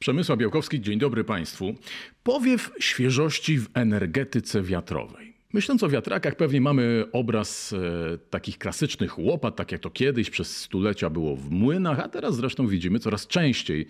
Przemysław 0.00 0.38
Białkowski, 0.38 0.80
dzień 0.80 0.98
dobry 0.98 1.24
Państwu. 1.24 1.74
Powiew 2.22 2.70
świeżości 2.78 3.58
w 3.58 3.68
energetyce 3.74 4.62
wiatrowej. 4.62 5.34
Myśląc 5.52 5.82
o 5.82 5.88
wiatrakach, 5.88 6.36
pewnie 6.36 6.60
mamy 6.60 7.04
obraz 7.12 7.72
e, 7.72 8.18
takich 8.18 8.58
klasycznych 8.58 9.18
łopat, 9.18 9.56
tak 9.56 9.72
jak 9.72 9.80
to 9.80 9.90
kiedyś 9.90 10.30
przez 10.30 10.56
stulecia 10.56 11.10
było 11.10 11.36
w 11.36 11.50
młynach, 11.50 12.00
a 12.00 12.08
teraz 12.08 12.36
zresztą 12.36 12.66
widzimy 12.66 12.98
coraz 12.98 13.26
częściej 13.26 13.86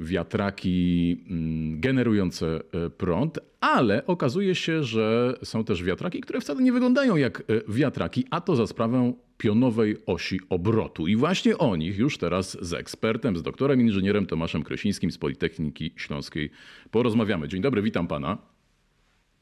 wiatraki 0.00 1.16
mm, 1.30 1.80
generujące 1.80 2.46
e, 2.46 2.90
prąd, 2.90 3.38
ale 3.60 4.06
okazuje 4.06 4.54
się, 4.54 4.82
że 4.82 5.34
są 5.42 5.64
też 5.64 5.82
wiatraki, 5.82 6.20
które 6.20 6.40
wcale 6.40 6.62
nie 6.62 6.72
wyglądają 6.72 7.16
jak 7.16 7.40
e, 7.40 7.44
wiatraki, 7.68 8.24
a 8.30 8.40
to 8.40 8.56
za 8.56 8.66
sprawą 8.66 9.14
pionowej 9.38 9.96
osi 10.06 10.40
obrotu. 10.48 11.06
I 11.06 11.16
właśnie 11.16 11.58
o 11.58 11.76
nich 11.76 11.98
już 11.98 12.18
teraz 12.18 12.58
z 12.60 12.72
ekspertem, 12.72 13.36
z 13.36 13.42
doktorem 13.42 13.80
inżynierem 13.80 14.26
Tomaszem 14.26 14.62
Kresińskim 14.62 15.10
z 15.10 15.18
Politechniki 15.18 15.92
Śląskiej 15.96 16.50
porozmawiamy. 16.90 17.48
Dzień 17.48 17.62
dobry, 17.62 17.82
witam 17.82 18.06
pana. 18.06 18.38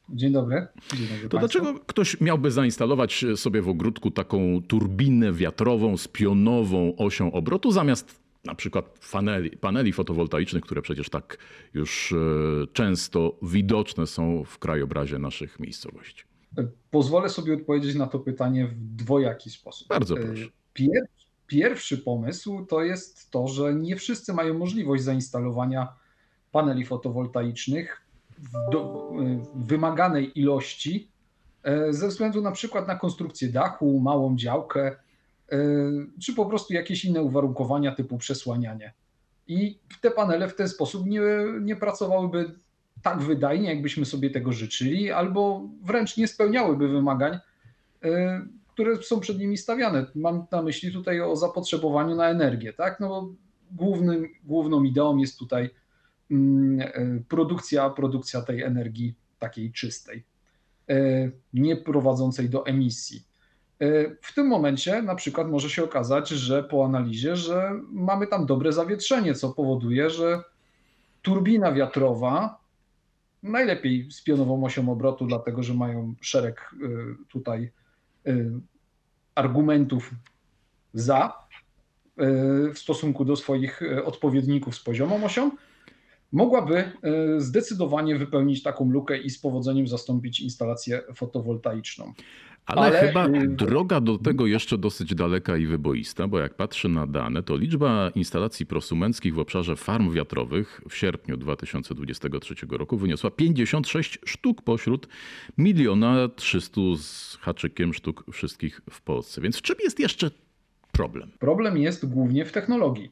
Dzień 0.09 0.31
dobry. 0.31 0.67
Dzień 0.93 1.07
dobry 1.07 1.29
to 1.29 1.37
dlaczego 1.37 1.79
ktoś 1.79 2.21
miałby 2.21 2.51
zainstalować 2.51 3.25
sobie 3.35 3.61
w 3.61 3.69
ogródku 3.69 4.11
taką 4.11 4.61
turbinę 4.67 5.33
wiatrową 5.33 5.97
z 5.97 6.07
pionową 6.07 6.95
osią 6.97 7.31
obrotu 7.31 7.71
zamiast 7.71 8.25
na 8.45 8.55
przykład 8.55 8.99
paneli, 9.11 9.49
paneli 9.49 9.93
fotowoltaicznych, 9.93 10.63
które 10.63 10.81
przecież 10.81 11.09
tak 11.09 11.37
już 11.73 12.11
e, 12.11 12.15
często 12.73 13.37
widoczne 13.41 14.07
są 14.07 14.43
w 14.43 14.59
krajobrazie 14.59 15.19
naszych 15.19 15.59
miejscowości? 15.59 16.34
Pozwolę 16.91 17.29
sobie 17.29 17.53
odpowiedzieć 17.53 17.95
na 17.95 18.07
to 18.07 18.19
pytanie 18.19 18.67
w 18.67 18.73
dwojaki 18.75 19.49
sposób. 19.49 19.87
Bardzo 19.87 20.17
e, 20.17 20.21
proszę. 20.21 20.45
Pierwszy, 20.73 21.27
pierwszy 21.47 21.97
pomysł 21.97 22.65
to 22.65 22.83
jest 22.83 23.31
to, 23.31 23.47
że 23.47 23.73
nie 23.73 23.95
wszyscy 23.95 24.33
mają 24.33 24.53
możliwość 24.53 25.03
zainstalowania 25.03 25.93
paneli 26.51 26.85
fotowoltaicznych 26.85 28.01
w, 28.37 28.71
do, 28.71 29.11
w 29.53 29.67
wymaganej 29.67 30.39
ilości 30.39 31.11
e, 31.63 31.93
ze 31.93 32.07
względu 32.07 32.41
na 32.41 32.51
przykład 32.51 32.87
na 32.87 32.95
konstrukcję 32.95 33.49
dachu, 33.49 33.99
małą 33.99 34.35
działkę, 34.37 34.95
e, 35.51 35.57
czy 36.21 36.33
po 36.33 36.45
prostu 36.45 36.73
jakieś 36.73 37.05
inne 37.05 37.21
uwarunkowania 37.21 37.95
typu 37.95 38.17
przesłanianie. 38.17 38.93
I 39.47 39.79
te 40.01 40.11
panele 40.11 40.47
w 40.47 40.55
ten 40.55 40.69
sposób 40.69 41.05
nie, 41.05 41.21
nie 41.61 41.75
pracowałyby 41.75 42.59
tak 43.01 43.21
wydajnie, 43.21 43.69
jakbyśmy 43.69 44.05
sobie 44.05 44.29
tego 44.29 44.51
życzyli, 44.51 45.11
albo 45.11 45.69
wręcz 45.83 46.17
nie 46.17 46.27
spełniałyby 46.27 46.87
wymagań, 46.87 47.39
e, 48.03 48.41
które 48.73 49.03
są 49.03 49.19
przed 49.19 49.39
nimi 49.39 49.57
stawiane. 49.57 50.05
Mam 50.15 50.45
na 50.51 50.61
myśli 50.61 50.91
tutaj 50.91 51.21
o 51.21 51.35
zapotrzebowaniu 51.35 52.15
na 52.15 52.29
energię. 52.29 52.73
Tak? 52.73 52.99
No, 52.99 53.33
głównym, 53.71 54.27
główną 54.43 54.83
ideą 54.83 55.17
jest 55.17 55.39
tutaj 55.39 55.69
mm, 56.31 56.79
e, 56.81 57.23
produkcja, 57.29 57.89
produkcja 57.89 58.41
tej 58.41 58.61
energii 58.61 59.15
takiej 59.39 59.71
czystej, 59.71 60.23
e, 60.89 60.95
nie 61.53 61.75
prowadzącej 61.75 62.49
do 62.49 62.65
emisji. 62.65 63.23
W 64.21 64.33
tym 64.35 64.47
momencie 64.47 65.01
na 65.01 65.15
przykład 65.15 65.47
może 65.49 65.69
się 65.69 65.83
okazać, 65.83 66.29
że 66.29 66.63
po 66.63 66.85
analizie, 66.85 67.35
że 67.35 67.71
mamy 67.91 68.27
tam 68.27 68.45
dobre 68.45 68.73
zawietrzenie, 68.73 69.33
co 69.33 69.49
powoduje, 69.49 70.09
że 70.09 70.43
turbina 71.21 71.71
wiatrowa 71.71 72.64
najlepiej 73.45 74.11
z 74.11 74.21
pionową 74.21 74.65
osią 74.65 74.89
obrotu, 74.89 75.25
dlatego 75.25 75.63
że 75.63 75.73
mają 75.73 76.15
szereg 76.21 76.75
y, 76.81 76.87
tutaj 77.29 77.71
y, 78.27 78.51
argumentów 79.35 80.11
za 80.93 81.33
y, 82.69 82.73
w 82.73 82.79
stosunku 82.79 83.25
do 83.25 83.35
swoich 83.35 83.81
odpowiedników 84.05 84.75
z 84.75 84.79
poziomą 84.79 85.23
osią, 85.23 85.51
mogłaby 86.31 86.91
zdecydowanie 87.37 88.15
wypełnić 88.15 88.63
taką 88.63 88.91
lukę 88.91 89.17
i 89.17 89.29
z 89.29 89.39
powodzeniem 89.39 89.87
zastąpić 89.87 90.41
instalację 90.41 91.01
fotowoltaiczną. 91.15 92.13
Ale, 92.65 92.81
Ale, 92.81 93.07
chyba 93.07 93.27
droga 93.47 94.01
do 94.01 94.17
tego 94.17 94.47
jeszcze 94.47 94.77
dosyć 94.77 95.15
daleka 95.15 95.57
i 95.57 95.65
wyboista, 95.67 96.27
bo 96.27 96.39
jak 96.39 96.53
patrzę 96.53 96.89
na 96.89 97.07
dane, 97.07 97.43
to 97.43 97.57
liczba 97.57 98.11
instalacji 98.15 98.65
prosumenckich 98.65 99.33
w 99.33 99.39
obszarze 99.39 99.75
farm 99.75 100.11
wiatrowych 100.11 100.81
w 100.89 100.95
sierpniu 100.95 101.37
2023 101.37 102.55
roku 102.69 102.97
wyniosła 102.97 103.31
56 103.31 104.19
sztuk 104.25 104.61
pośród 104.61 105.07
miliona 105.57 106.29
300 106.35 106.81
z 106.97 107.37
haczykiem 107.41 107.93
sztuk 107.93 108.23
wszystkich 108.31 108.81
w 108.89 109.01
Polsce. 109.01 109.41
Więc 109.41 109.57
w 109.57 109.61
czym 109.61 109.75
jest 109.83 109.99
jeszcze 109.99 110.31
problem? 110.91 111.31
Problem 111.39 111.77
jest 111.77 112.05
głównie 112.09 112.45
w 112.45 112.51
technologii. 112.51 113.11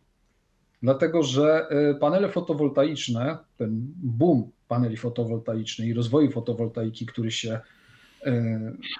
Dlatego, 0.83 1.23
że 1.23 1.67
y, 1.91 1.95
panele 1.95 2.29
fotowoltaiczne, 2.29 3.37
ten 3.57 3.93
boom 4.03 4.51
paneli 4.67 4.97
fotowoltaicznych 4.97 5.87
i 5.87 5.93
rozwoju 5.93 6.31
fotowoltaiki, 6.31 7.05
który 7.05 7.31
się 7.31 7.59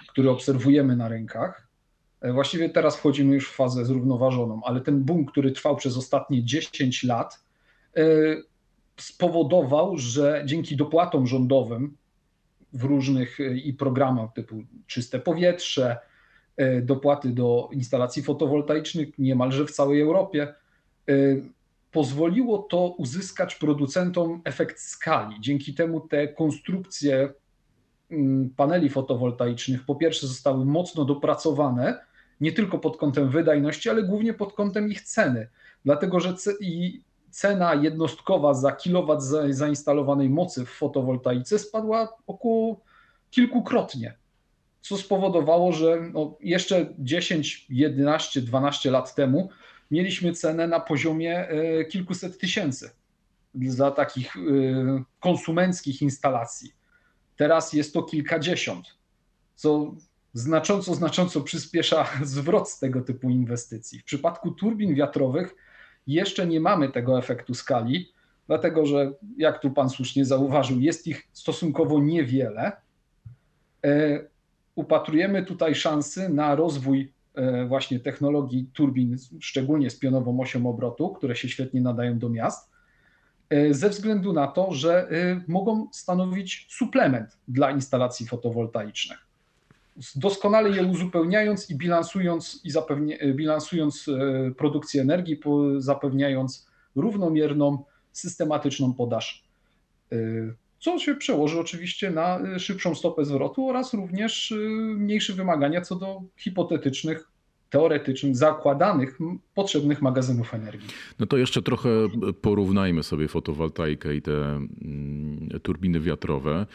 który 0.09 0.29
obserwujemy 0.29 0.95
na 0.95 1.07
rynkach. 1.07 1.67
E, 2.21 2.33
właściwie 2.33 2.69
teraz 2.69 2.97
wchodzimy 2.97 3.33
już 3.33 3.49
w 3.49 3.55
fazę 3.55 3.85
zrównoważoną, 3.85 4.61
ale 4.63 4.81
ten 4.81 5.03
boom, 5.03 5.25
który 5.25 5.51
trwał 5.51 5.75
przez 5.75 5.97
ostatnie 5.97 6.43
10 6.43 7.03
lat, 7.03 7.43
e, 7.97 8.01
spowodował, 8.97 9.97
że 9.97 10.43
dzięki 10.45 10.75
dopłatom 10.75 11.27
rządowym 11.27 11.97
w 12.73 12.83
różnych 12.83 13.37
i 13.63 13.73
programach 13.73 14.33
typu 14.33 14.63
czyste 14.87 15.19
powietrze, 15.19 15.97
dopłaty 16.81 17.29
do 17.29 17.69
instalacji 17.71 18.23
fotowoltaicznych 18.23 19.19
niemalże 19.19 19.65
w 19.65 19.71
całej 19.71 20.01
Europie, 20.01 20.53
pozwoliło 21.91 22.57
to 22.57 22.87
uzyskać 22.87 23.55
producentom 23.55 24.41
efekt 24.43 24.79
skali. 24.79 25.35
Dzięki 25.39 25.73
temu 25.73 25.99
te 26.01 26.27
konstrukcje 26.27 27.33
paneli 28.55 28.89
fotowoltaicznych 28.89 29.85
po 29.85 29.95
pierwsze 29.95 30.27
zostały 30.27 30.65
mocno 30.65 31.05
dopracowane, 31.05 32.05
nie 32.41 32.51
tylko 32.51 32.79
pod 32.79 32.97
kątem 32.97 33.29
wydajności, 33.29 33.89
ale 33.89 34.03
głównie 34.03 34.33
pod 34.33 34.53
kątem 34.53 34.91
ich 34.91 35.01
ceny, 35.01 35.47
dlatego 35.85 36.19
że 36.19 36.35
cena 37.29 37.73
jednostkowa 37.73 38.53
za 38.53 38.71
kilowat 38.71 39.23
zainstalowanej 39.49 40.29
mocy 40.29 40.65
w 40.65 40.69
fotowoltaice 40.69 41.59
spadła 41.59 42.17
około 42.27 42.81
kilkukrotnie, 43.31 44.13
co 44.81 44.97
spowodowało, 44.97 45.71
że 45.71 46.01
no 46.13 46.37
jeszcze 46.39 46.93
10, 46.99 47.65
11, 47.69 48.41
12 48.41 48.91
lat 48.91 49.15
temu 49.15 49.49
mieliśmy 49.91 50.33
cenę 50.33 50.67
na 50.67 50.79
poziomie 50.79 51.47
e, 51.47 51.85
kilkuset 51.85 52.39
tysięcy 52.39 52.89
za 53.67 53.91
takich 53.91 54.35
e, 54.35 54.39
konsumenckich 55.19 56.01
instalacji. 56.01 56.82
Teraz 57.35 57.73
jest 57.73 57.93
to 57.93 58.03
kilkadziesiąt, 58.03 58.85
co 59.55 59.95
znacząco, 60.33 60.95
znacząco 60.95 61.41
przyspiesza 61.41 62.07
zwrot 62.23 62.69
z 62.69 62.79
tego 62.79 63.01
typu 63.01 63.29
inwestycji. 63.29 63.99
W 63.99 64.03
przypadku 64.03 64.51
turbin 64.51 64.95
wiatrowych 64.95 65.55
jeszcze 66.07 66.47
nie 66.47 66.59
mamy 66.59 66.89
tego 66.89 67.19
efektu 67.19 67.53
skali, 67.53 68.13
dlatego 68.47 68.85
że, 68.85 69.11
jak 69.37 69.59
tu 69.59 69.71
Pan 69.71 69.89
słusznie 69.89 70.25
zauważył, 70.25 70.79
jest 70.79 71.07
ich 71.07 71.27
stosunkowo 71.33 71.99
niewiele. 71.99 72.71
E, 73.85 74.19
upatrujemy 74.75 75.45
tutaj 75.45 75.75
szansy 75.75 76.29
na 76.29 76.55
rozwój 76.55 77.13
e, 77.35 77.65
właśnie 77.65 77.99
technologii 77.99 78.69
turbin, 78.73 79.17
szczególnie 79.39 79.89
z 79.89 79.99
pionową 79.99 80.39
osią 80.39 80.69
obrotu, 80.69 81.09
które 81.09 81.35
się 81.35 81.49
świetnie 81.49 81.81
nadają 81.81 82.19
do 82.19 82.29
miast. 82.29 82.72
E, 83.49 83.73
ze 83.73 83.89
względu 83.89 84.33
na 84.33 84.47
to, 84.47 84.73
że 84.73 85.09
e, 85.09 85.41
mogą 85.47 85.87
stanowić 85.91 86.67
suplement 86.69 87.37
dla 87.47 87.71
instalacji 87.71 88.27
fotowoltaicznych. 88.27 89.17
Doskonale 90.15 90.69
je 90.69 90.85
uzupełniając 90.85 91.69
i 91.69 91.75
bilansując, 91.75 92.61
i 92.63 92.71
zapewnia, 92.71 93.17
e, 93.17 93.33
bilansując 93.33 94.09
produkcję 94.57 95.01
energii, 95.01 95.39
zapewniając 95.77 96.67
równomierną, 96.95 97.83
systematyczną 98.11 98.93
podaż. 98.93 99.43
Co 100.79 100.99
się 100.99 101.15
przełoży 101.15 101.59
oczywiście 101.59 102.11
na 102.11 102.39
szybszą 102.59 102.95
stopę 102.95 103.25
zwrotu 103.25 103.69
oraz 103.69 103.93
również 103.93 104.53
mniejsze 104.95 105.33
wymagania 105.33 105.81
co 105.81 105.95
do 105.95 106.21
hipotetycznych 106.37 107.32
teoretycznych, 107.73 108.35
zakładanych, 108.35 109.19
potrzebnych 109.53 110.01
magazynów 110.01 110.53
energii. 110.53 110.89
No 111.19 111.25
to 111.25 111.37
jeszcze 111.37 111.61
trochę 111.61 111.89
porównajmy 112.41 113.03
sobie 113.03 113.27
fotowoltaikę 113.27 114.15
i 114.15 114.21
te 114.21 114.31
mm, 114.31 115.49
turbiny 115.63 115.99
wiatrowe. 115.99 116.65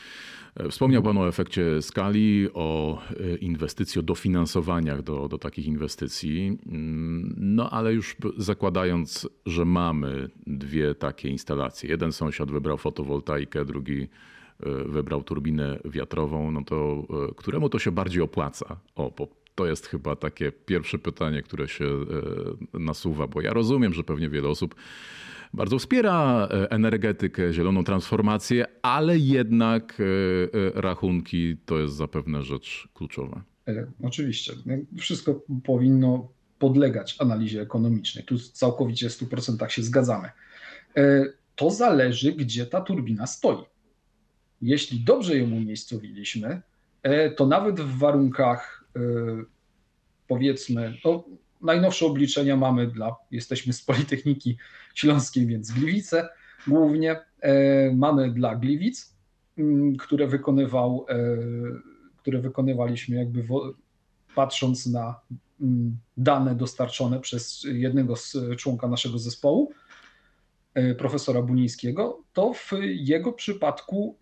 Wspomniał 0.71 1.03
Pan 1.03 1.19
o 1.19 1.29
efekcie 1.29 1.83
skali, 1.83 2.49
o 2.55 2.99
e, 3.11 3.37
inwestycji, 3.37 3.99
o 3.99 4.03
dofinansowaniach 4.03 5.03
do, 5.03 5.29
do 5.29 5.39
takich 5.39 5.67
inwestycji. 5.67 6.59
Mm, 6.67 7.35
no 7.37 7.71
ale 7.71 7.93
już 7.93 8.17
zakładając, 8.37 9.29
że 9.47 9.65
mamy 9.65 10.29
dwie 10.47 10.95
takie 10.95 11.29
instalacje. 11.29 11.91
Jeden 11.91 12.13
sąsiad 12.13 12.51
wybrał 12.51 12.79
fotowoltaikę, 12.79 13.65
drugi 13.65 14.03
e, 14.03 14.09
wybrał 14.89 15.23
turbinę 15.23 15.79
wiatrową, 15.85 16.51
no 16.51 16.65
to 16.65 17.07
e, 17.31 17.35
któremu 17.37 17.69
to 17.69 17.79
się 17.79 17.93
bardziej 17.93 18.23
opłaca? 18.23 18.77
O, 18.95 19.13
bo 19.19 19.38
to 19.59 19.67
jest 19.67 19.87
chyba 19.87 20.17
takie 20.17 20.53
pierwsze 20.53 20.99
pytanie, 20.99 21.43
które 21.43 21.69
się 21.69 21.85
e, 21.85 22.79
nasuwa, 22.79 23.27
bo 23.27 23.41
ja 23.41 23.53
rozumiem, 23.53 23.95
że 23.95 24.05
pewnie 24.05 24.31
wiele 24.31 24.49
osób 24.49 24.75
bardzo 25.55 25.79
wspiera 25.79 26.49
e, 26.51 26.71
energetykę, 26.71 27.53
zieloną 27.53 27.85
transformację, 27.85 28.67
ale 28.83 29.19
jednak 29.19 29.99
e, 30.01 30.81
rachunki 30.81 31.57
to 31.67 31.79
jest 31.79 31.95
zapewne 31.95 32.43
rzecz 32.43 32.89
kluczowa. 32.95 33.45
Oczywiście. 34.03 34.53
Wszystko 34.99 35.41
powinno 35.65 36.29
podlegać 36.59 37.17
analizie 37.19 37.63
ekonomicznej. 37.63 38.25
Tu 38.25 38.39
całkowicie 38.39 39.09
w 39.09 39.13
100% 39.13 39.69
się 39.69 39.83
zgadzamy. 39.83 40.31
To 41.57 41.71
zależy, 41.71 42.33
gdzie 42.33 42.67
ta 42.67 42.81
turbina 42.81 43.27
stoi. 43.27 43.65
Jeśli 44.63 45.01
dobrze 45.01 45.39
ją 45.39 45.45
umiejscowiliśmy, 45.45 46.63
to 47.37 47.47
nawet 47.47 47.81
w 47.81 47.99
warunkach 47.99 48.78
powiedzmy, 50.29 50.95
no, 51.05 51.25
najnowsze 51.61 52.07
obliczenia 52.07 52.57
mamy 52.57 52.87
dla, 52.87 53.17
jesteśmy 53.31 53.73
z 53.73 53.83
Politechniki 53.83 54.57
Śląskiej, 54.95 55.47
więc 55.47 55.73
Gliwice 55.73 56.29
głównie. 56.67 57.21
E, 57.41 57.93
mamy 57.95 58.31
dla 58.33 58.57
Gliwic, 58.57 59.15
mm, 59.59 59.97
które 59.97 60.27
wykonywał, 60.27 61.07
e, 61.09 61.17
które 62.17 62.39
wykonywaliśmy 62.39 63.17
jakby 63.17 63.45
patrząc 64.35 64.87
na 64.87 65.21
mm, 65.61 65.99
dane 66.17 66.55
dostarczone 66.55 67.21
przez 67.21 67.67
jednego 67.73 68.17
z 68.17 68.37
członka 68.57 68.89
naszego 68.89 69.19
zespołu, 69.19 69.73
e, 70.75 70.95
profesora 70.95 71.43
Bunińskiego, 71.43 72.23
to 72.33 72.53
w 72.55 72.73
jego 72.85 73.33
przypadku 73.33 74.17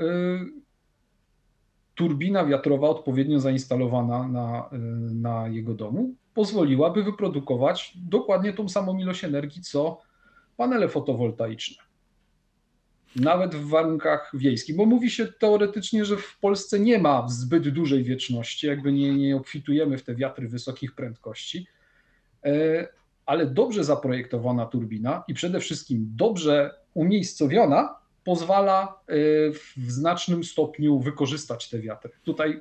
turbina 1.97 2.47
wiatrowa 2.47 2.89
odpowiednio 2.89 3.41
zainstalowana 3.41 4.29
na, 4.29 4.71
na 5.15 5.49
jego 5.49 5.75
domu 5.75 6.15
pozwoliłaby 6.35 7.03
wyprodukować 7.03 7.93
dokładnie 7.97 8.53
tą 8.53 8.69
samą 8.69 8.99
ilość 8.99 9.25
energii, 9.25 9.63
co 9.63 10.03
panele 10.57 10.89
fotowoltaiczne. 10.89 11.83
Nawet 13.17 13.55
w 13.55 13.69
warunkach 13.69 14.33
wiejskich, 14.35 14.77
bo 14.77 14.87
mówi 14.87 15.11
się 15.11 15.27
teoretycznie, 15.27 16.05
że 16.05 16.17
w 16.17 16.39
Polsce 16.41 16.81
nie 16.81 16.99
ma 16.99 17.29
zbyt 17.29 17.69
dużej 17.69 18.05
wieczności, 18.05 18.67
jakby 18.67 18.93
nie, 18.93 19.15
nie 19.15 19.37
obfitujemy 19.37 19.99
w 19.99 20.03
te 20.03 20.15
wiatry 20.15 20.49
wysokich 20.49 20.95
prędkości, 20.95 21.67
e, 22.45 22.89
ale 23.27 23.47
dobrze 23.47 23.85
zaprojektowana 23.85 24.67
turbina 24.67 25.25
i 25.29 25.35
przede 25.35 25.61
wszystkim 25.61 26.13
dobrze 26.17 26.75
umiejscowiona 26.95 27.95
pozwala 28.27 28.83
e, 28.83 29.15
w 29.77 29.91
znacznym 29.91 30.45
stopniu 30.45 31.01
wykorzystać 31.01 31.71
te 31.71 31.79
wiatry. 31.79 32.11
Tutaj 32.25 32.61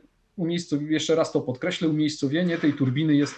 jeszcze 0.89 1.15
raz 1.15 1.31
to 1.31 1.41
podkreślę, 1.41 1.89
umiejscowienie 1.89 2.57
tej 2.57 2.73
turbiny 2.73 3.15
jest 3.15 3.35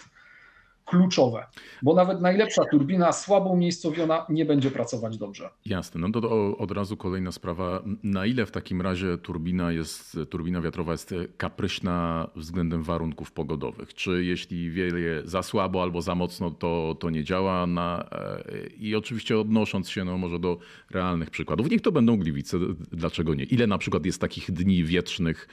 kluczowe, 0.88 1.46
bo 1.82 1.94
nawet 1.94 2.22
najlepsza 2.22 2.66
turbina 2.66 3.12
słabo 3.12 3.50
umiejscowiona 3.50 4.26
nie 4.30 4.46
będzie 4.46 4.72
pracować 4.72 5.18
dobrze. 5.18 5.50
Jasne, 5.66 6.02
no 6.02 6.22
to 6.22 6.58
od 6.58 6.72
razu 6.72 6.98
kolejna 6.98 7.32
sprawa. 7.32 7.84
Na 8.04 8.26
ile 8.26 8.46
w 8.46 8.52
takim 8.52 8.82
razie 8.82 9.18
turbina 9.18 9.72
jest, 9.72 10.18
turbina 10.30 10.62
wiatrowa 10.62 10.92
jest 10.92 11.14
kapryśna 11.38 12.28
względem 12.36 12.84
warunków 12.84 13.32
pogodowych? 13.32 13.94
Czy 13.94 14.24
jeśli 14.24 14.72
wieje 14.72 15.22
za 15.24 15.44
słabo 15.44 15.84
albo 15.84 16.02
za 16.02 16.16
mocno, 16.16 16.52
to, 16.52 16.96
to 17.00 17.10
nie 17.10 17.24
działa? 17.24 17.68
Na, 17.68 18.06
e, 18.12 18.68
I 18.80 18.96
oczywiście 18.96 19.40
odnosząc 19.40 19.90
się 19.90 20.06
no, 20.06 20.18
może 20.18 20.40
do 20.40 20.58
realnych 20.92 21.30
przykładów, 21.30 21.72
niech 21.72 21.82
to 21.82 21.92
będą 21.92 22.18
Gliwice, 22.18 22.58
dlaczego 22.92 23.34
nie? 23.34 23.44
Ile 23.44 23.68
na 23.68 23.78
przykład 23.78 24.06
jest 24.06 24.22
takich 24.22 24.52
dni 24.52 24.84
wiecznych, 24.84 25.48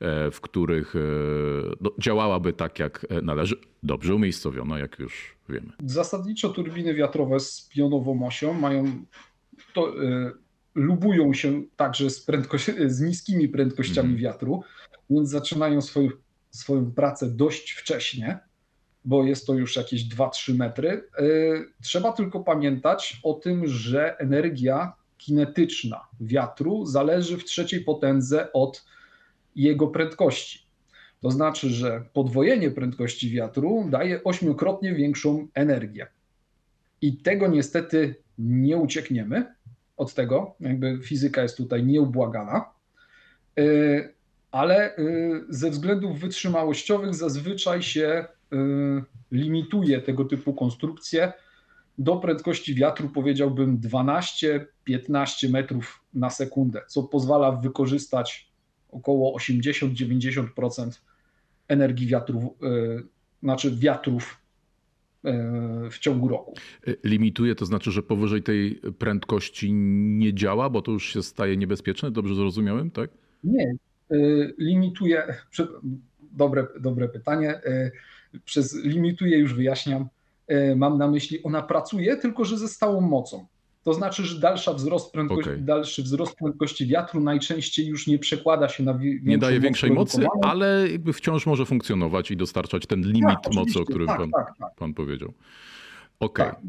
E, 0.00 0.30
w 0.30 0.40
których 0.40 0.96
e, 0.96 1.00
no, 1.80 1.90
działałaby 1.98 2.52
tak, 2.52 2.78
jak 2.78 3.06
należy, 3.22 3.56
dobrze 3.82 4.14
umiejscowiona, 4.14 4.75
jak 4.78 4.98
już 4.98 5.36
wiemy. 5.48 5.72
Zasadniczo 5.86 6.48
turbiny 6.48 6.94
wiatrowe 6.94 7.40
z 7.40 7.68
pionową 7.68 8.26
osią 8.26 8.52
mają 8.52 9.04
to, 9.74 10.02
y, 10.02 10.32
lubują 10.74 11.34
się 11.34 11.62
także 11.76 12.10
z, 12.10 12.26
z 12.86 13.00
niskimi 13.00 13.48
prędkościami 13.48 14.08
mm. 14.08 14.20
wiatru, 14.20 14.62
więc 15.10 15.30
zaczynają 15.30 15.82
swoją, 15.82 16.08
swoją 16.50 16.92
pracę 16.92 17.30
dość 17.30 17.72
wcześnie, 17.72 18.38
bo 19.04 19.24
jest 19.24 19.46
to 19.46 19.54
już 19.54 19.76
jakieś 19.76 20.08
2-3 20.08 20.54
metry. 20.54 21.08
Y, 21.20 21.72
trzeba 21.82 22.12
tylko 22.12 22.40
pamiętać 22.40 23.20
o 23.22 23.34
tym, 23.34 23.66
że 23.66 24.18
energia 24.18 24.92
kinetyczna 25.18 26.00
wiatru 26.20 26.86
zależy 26.86 27.36
w 27.36 27.44
trzeciej 27.44 27.84
potędze 27.84 28.52
od 28.52 28.84
jego 29.56 29.86
prędkości. 29.86 30.65
To 31.20 31.30
znaczy, 31.30 31.70
że 31.70 32.04
podwojenie 32.12 32.70
prędkości 32.70 33.30
wiatru 33.30 33.86
daje 33.90 34.24
ośmiokrotnie 34.24 34.94
większą 34.94 35.46
energię. 35.54 36.06
I 37.02 37.16
tego 37.16 37.48
niestety 37.48 38.14
nie 38.38 38.76
uciekniemy. 38.76 39.54
Od 39.96 40.14
tego, 40.14 40.54
jakby 40.60 40.98
fizyka 41.02 41.42
jest 41.42 41.56
tutaj 41.56 41.84
nieubłagana, 41.84 42.64
y, 43.58 44.14
ale 44.50 44.98
y, 44.98 45.44
ze 45.48 45.70
względów 45.70 46.20
wytrzymałościowych 46.20 47.14
zazwyczaj 47.14 47.82
się 47.82 48.26
y, 48.52 48.56
limituje 49.32 50.00
tego 50.00 50.24
typu 50.24 50.54
konstrukcje. 50.54 51.32
Do 51.98 52.16
prędkości 52.16 52.74
wiatru, 52.74 53.08
powiedziałbym 53.08 53.78
12-15 53.78 55.50
metrów 55.50 56.04
na 56.14 56.30
sekundę, 56.30 56.82
co 56.88 57.02
pozwala 57.02 57.52
wykorzystać 57.52 58.45
około 58.96 59.38
80-90% 59.38 61.00
energii 61.68 62.06
wiatrów, 62.06 62.42
e, 62.44 62.48
znaczy 63.42 63.76
wiatrów 63.76 64.40
e, 65.24 65.90
w 65.90 65.98
ciągu 65.98 66.28
roku. 66.28 66.54
Limituje, 67.04 67.54
to 67.54 67.66
znaczy, 67.66 67.92
że 67.92 68.02
powyżej 68.02 68.42
tej 68.42 68.80
prędkości 68.98 69.72
nie 69.72 70.34
działa, 70.34 70.70
bo 70.70 70.82
to 70.82 70.92
już 70.92 71.12
się 71.12 71.22
staje 71.22 71.56
niebezpieczne? 71.56 72.10
Dobrze 72.10 72.34
zrozumiałem, 72.34 72.90
tak? 72.90 73.10
Nie. 73.44 73.76
E, 74.10 74.16
limituje, 74.58 75.34
dobre, 76.32 76.66
dobre 76.80 77.08
pytanie. 77.08 77.60
Przez 78.44 78.84
limituje 78.84 79.38
już 79.38 79.54
wyjaśniam. 79.54 80.08
Mam 80.76 80.98
na 80.98 81.08
myśli, 81.08 81.42
ona 81.42 81.62
pracuje, 81.62 82.16
tylko 82.16 82.44
że 82.44 82.58
ze 82.58 82.68
stałą 82.68 83.00
mocą. 83.00 83.46
To 83.86 83.94
znaczy, 83.94 84.24
że 84.24 84.40
dalsza 84.40 84.72
wzrost 84.72 85.12
prędkości, 85.12 85.50
okay. 85.50 85.62
dalszy 85.62 86.02
wzrost 86.02 86.36
prędkości 86.36 86.86
wiatru 86.86 87.20
najczęściej 87.20 87.86
już 87.86 88.06
nie 88.06 88.18
przekłada 88.18 88.68
się 88.68 88.82
na 88.82 88.98
Nie 89.22 89.38
daje 89.38 89.60
większej 89.60 89.90
mocy, 89.90 90.26
ale 90.42 90.88
jakby 90.90 91.12
wciąż 91.12 91.46
może 91.46 91.66
funkcjonować 91.66 92.30
i 92.30 92.36
dostarczać 92.36 92.86
ten 92.86 93.00
limit 93.00 93.38
tak, 93.42 93.54
mocy, 93.54 93.80
o 93.80 93.84
którym 93.84 94.06
tak, 94.06 94.18
pan, 94.18 94.30
tak, 94.30 94.52
tak. 94.58 94.74
pan 94.74 94.94
powiedział. 94.94 95.32
Okay. 96.20 96.46
Tak. 96.46 96.60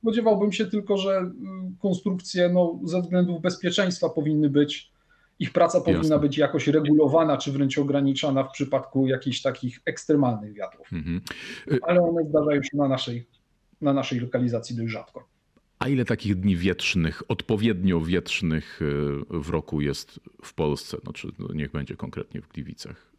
Spodziewałbym 0.00 0.52
się 0.52 0.66
tylko, 0.66 0.96
że 0.96 1.20
y, 1.20 1.78
konstrukcje 1.78 2.48
no, 2.48 2.80
ze 2.84 3.02
względów 3.02 3.40
bezpieczeństwa 3.40 4.08
powinny 4.08 4.50
być, 4.50 4.92
ich 5.38 5.52
praca 5.52 5.80
powinna 5.80 5.98
Jasne. 5.98 6.18
być 6.18 6.38
jakoś 6.38 6.68
regulowana, 6.68 7.36
czy 7.36 7.52
wręcz 7.52 7.78
ograniczana 7.78 8.44
w 8.44 8.52
przypadku 8.52 9.06
jakichś 9.06 9.42
takich 9.42 9.80
ekstremalnych 9.84 10.52
wiatrów. 10.52 10.92
Mhm. 10.92 11.20
Y- 11.72 11.78
ale 11.82 12.02
one 12.02 12.24
zdarzają 12.24 12.62
się 12.62 12.76
na 12.76 12.88
naszej, 12.88 13.26
na 13.80 13.92
naszej 13.92 14.20
lokalizacji 14.20 14.76
dość 14.76 14.92
rzadko. 14.92 15.31
A 15.82 15.88
ile 15.88 16.04
takich 16.04 16.34
dni 16.34 16.56
wietrznych, 16.56 17.22
odpowiednio 17.28 18.00
wietrznych 18.00 18.82
y, 18.82 18.86
w 19.30 19.50
roku 19.50 19.80
jest 19.80 20.20
w 20.44 20.54
Polsce? 20.54 20.96
Znaczy, 21.02 21.28
niech 21.54 21.70
będzie 21.70 21.96
konkretnie 21.96 22.42
w 22.42 22.48
Gliwicach. 22.48 23.12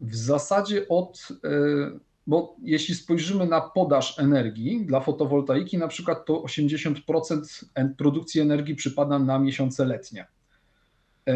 W 0.00 0.16
zasadzie 0.16 0.88
od, 0.88 1.28
y, 1.30 2.00
bo 2.26 2.56
jeśli 2.62 2.94
spojrzymy 2.94 3.46
na 3.46 3.60
podaż 3.60 4.18
energii 4.18 4.86
dla 4.86 5.00
fotowoltaiki, 5.00 5.78
na 5.78 5.88
przykład 5.88 6.26
to 6.26 6.34
80% 6.34 7.64
produkcji 7.98 8.40
energii 8.40 8.74
przypada 8.74 9.18
na 9.18 9.38
miesiące 9.38 9.84
letnie. 9.84 10.26
Y, 11.28 11.32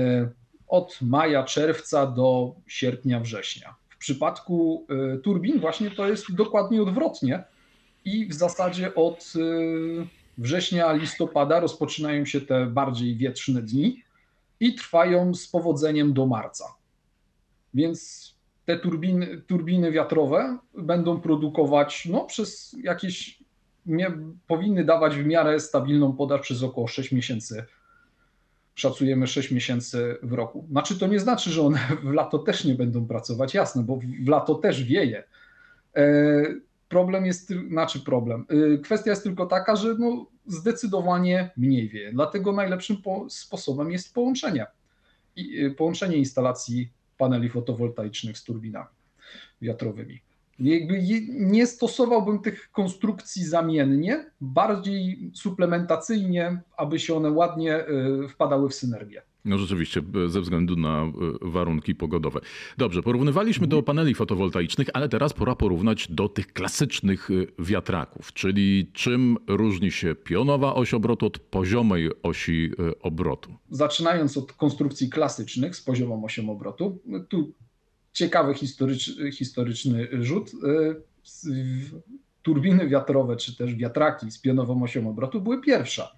od 0.68 0.98
maja, 1.02 1.44
czerwca 1.44 2.06
do 2.06 2.54
sierpnia, 2.66 3.20
września. 3.20 3.74
W 3.88 3.98
przypadku 3.98 4.86
turbin 5.22 5.60
właśnie 5.60 5.90
to 5.90 6.08
jest 6.08 6.34
dokładnie 6.34 6.82
odwrotnie 6.82 7.44
i 8.04 8.26
w 8.26 8.34
zasadzie 8.34 8.94
od 8.94 9.32
y, 9.36 10.06
września, 10.38 10.92
listopada 10.92 11.60
rozpoczynają 11.60 12.24
się 12.24 12.40
te 12.40 12.66
bardziej 12.66 13.16
wietrzne 13.16 13.62
dni 13.62 14.02
i 14.60 14.74
trwają 14.74 15.34
z 15.34 15.48
powodzeniem 15.48 16.12
do 16.12 16.26
marca. 16.26 16.64
Więc 17.74 18.34
te 18.64 18.78
turbiny, 18.78 19.42
turbiny 19.46 19.92
wiatrowe 19.92 20.58
będą 20.74 21.20
produkować 21.20 22.06
no, 22.10 22.24
przez 22.24 22.76
jakieś, 22.82 23.38
nie, 23.86 24.12
powinny 24.46 24.84
dawać 24.84 25.16
w 25.16 25.26
miarę 25.26 25.60
stabilną 25.60 26.12
podaż 26.12 26.40
przez 26.40 26.62
około 26.62 26.88
6 26.88 27.12
miesięcy. 27.12 27.64
Szacujemy 28.74 29.26
6 29.26 29.50
miesięcy 29.50 30.16
w 30.22 30.32
roku. 30.32 30.66
Znaczy 30.70 30.98
to 30.98 31.06
nie 31.06 31.20
znaczy, 31.20 31.50
że 31.50 31.62
one 31.62 31.78
w 32.02 32.12
lato 32.12 32.38
też 32.38 32.64
nie 32.64 32.74
będą 32.74 33.06
pracować, 33.06 33.54
jasne, 33.54 33.82
bo 33.82 34.00
w 34.24 34.28
lato 34.28 34.54
też 34.54 34.84
wieje. 34.84 35.24
E, 35.96 36.44
Problem 36.94 37.26
jest, 37.26 37.52
znaczy 37.68 38.00
problem. 38.00 38.46
Y, 38.52 38.78
kwestia 38.78 39.10
jest 39.10 39.22
tylko 39.22 39.46
taka, 39.46 39.76
że 39.76 39.94
no 39.98 40.26
zdecydowanie 40.46 41.50
mniej 41.56 41.88
wieje. 41.88 42.12
Dlatego 42.12 42.52
najlepszym 42.52 42.96
sposobem 43.28 43.90
jest 43.90 44.14
połączenie. 44.14 44.66
I, 45.36 45.64
y, 45.64 45.70
połączenie 45.70 46.16
instalacji 46.16 46.88
paneli 47.18 47.48
fotowoltaicznych 47.48 48.38
z 48.38 48.44
turbinami 48.44 48.88
wiatrowymi. 49.62 50.20
Nie 51.28 51.66
stosowałbym 51.66 52.38
tych 52.38 52.70
konstrukcji 52.72 53.44
zamiennie, 53.44 54.30
bardziej 54.40 55.30
suplementacyjnie, 55.34 56.60
aby 56.76 56.98
się 56.98 57.14
one 57.16 57.30
ładnie 57.30 57.88
y, 57.88 58.28
wpadały 58.28 58.68
w 58.68 58.74
synergię. 58.74 59.22
No 59.44 59.58
rzeczywiście, 59.58 60.02
ze 60.26 60.40
względu 60.40 60.76
na 60.76 61.04
y, 61.04 61.10
warunki 61.50 61.94
pogodowe. 61.94 62.40
Dobrze, 62.78 63.02
porównywaliśmy 63.02 63.66
do 63.66 63.82
paneli 63.82 64.14
fotowoltaicznych, 64.14 64.88
ale 64.94 65.08
teraz 65.08 65.32
pora 65.32 65.54
porównać 65.54 66.10
do 66.10 66.28
tych 66.28 66.52
klasycznych 66.52 67.30
y, 67.30 67.46
wiatraków, 67.58 68.32
czyli 68.32 68.90
czym 68.92 69.36
różni 69.48 69.90
się 69.90 70.14
pionowa 70.14 70.74
oś 70.74 70.94
obrotu 70.94 71.26
od 71.26 71.38
poziomej 71.38 72.10
osi 72.22 72.70
obrotu. 73.00 73.54
Zaczynając 73.70 74.36
od 74.36 74.52
konstrukcji 74.52 75.10
klasycznych 75.10 75.76
z 75.76 75.82
poziomą 75.82 76.24
osią 76.24 76.50
obrotu, 76.50 76.98
tu 77.28 77.52
ciekawy 78.12 78.54
historyczny, 78.54 79.32
historyczny 79.32 80.08
rzut. 80.12 80.50
Turbiny 82.42 82.88
wiatrowe 82.88 83.36
czy 83.36 83.56
też 83.56 83.74
wiatraki 83.74 84.30
z 84.30 84.38
pionową 84.40 84.82
osią 84.82 85.10
obrotu 85.10 85.40
były 85.40 85.60
pierwsze. 85.60 86.08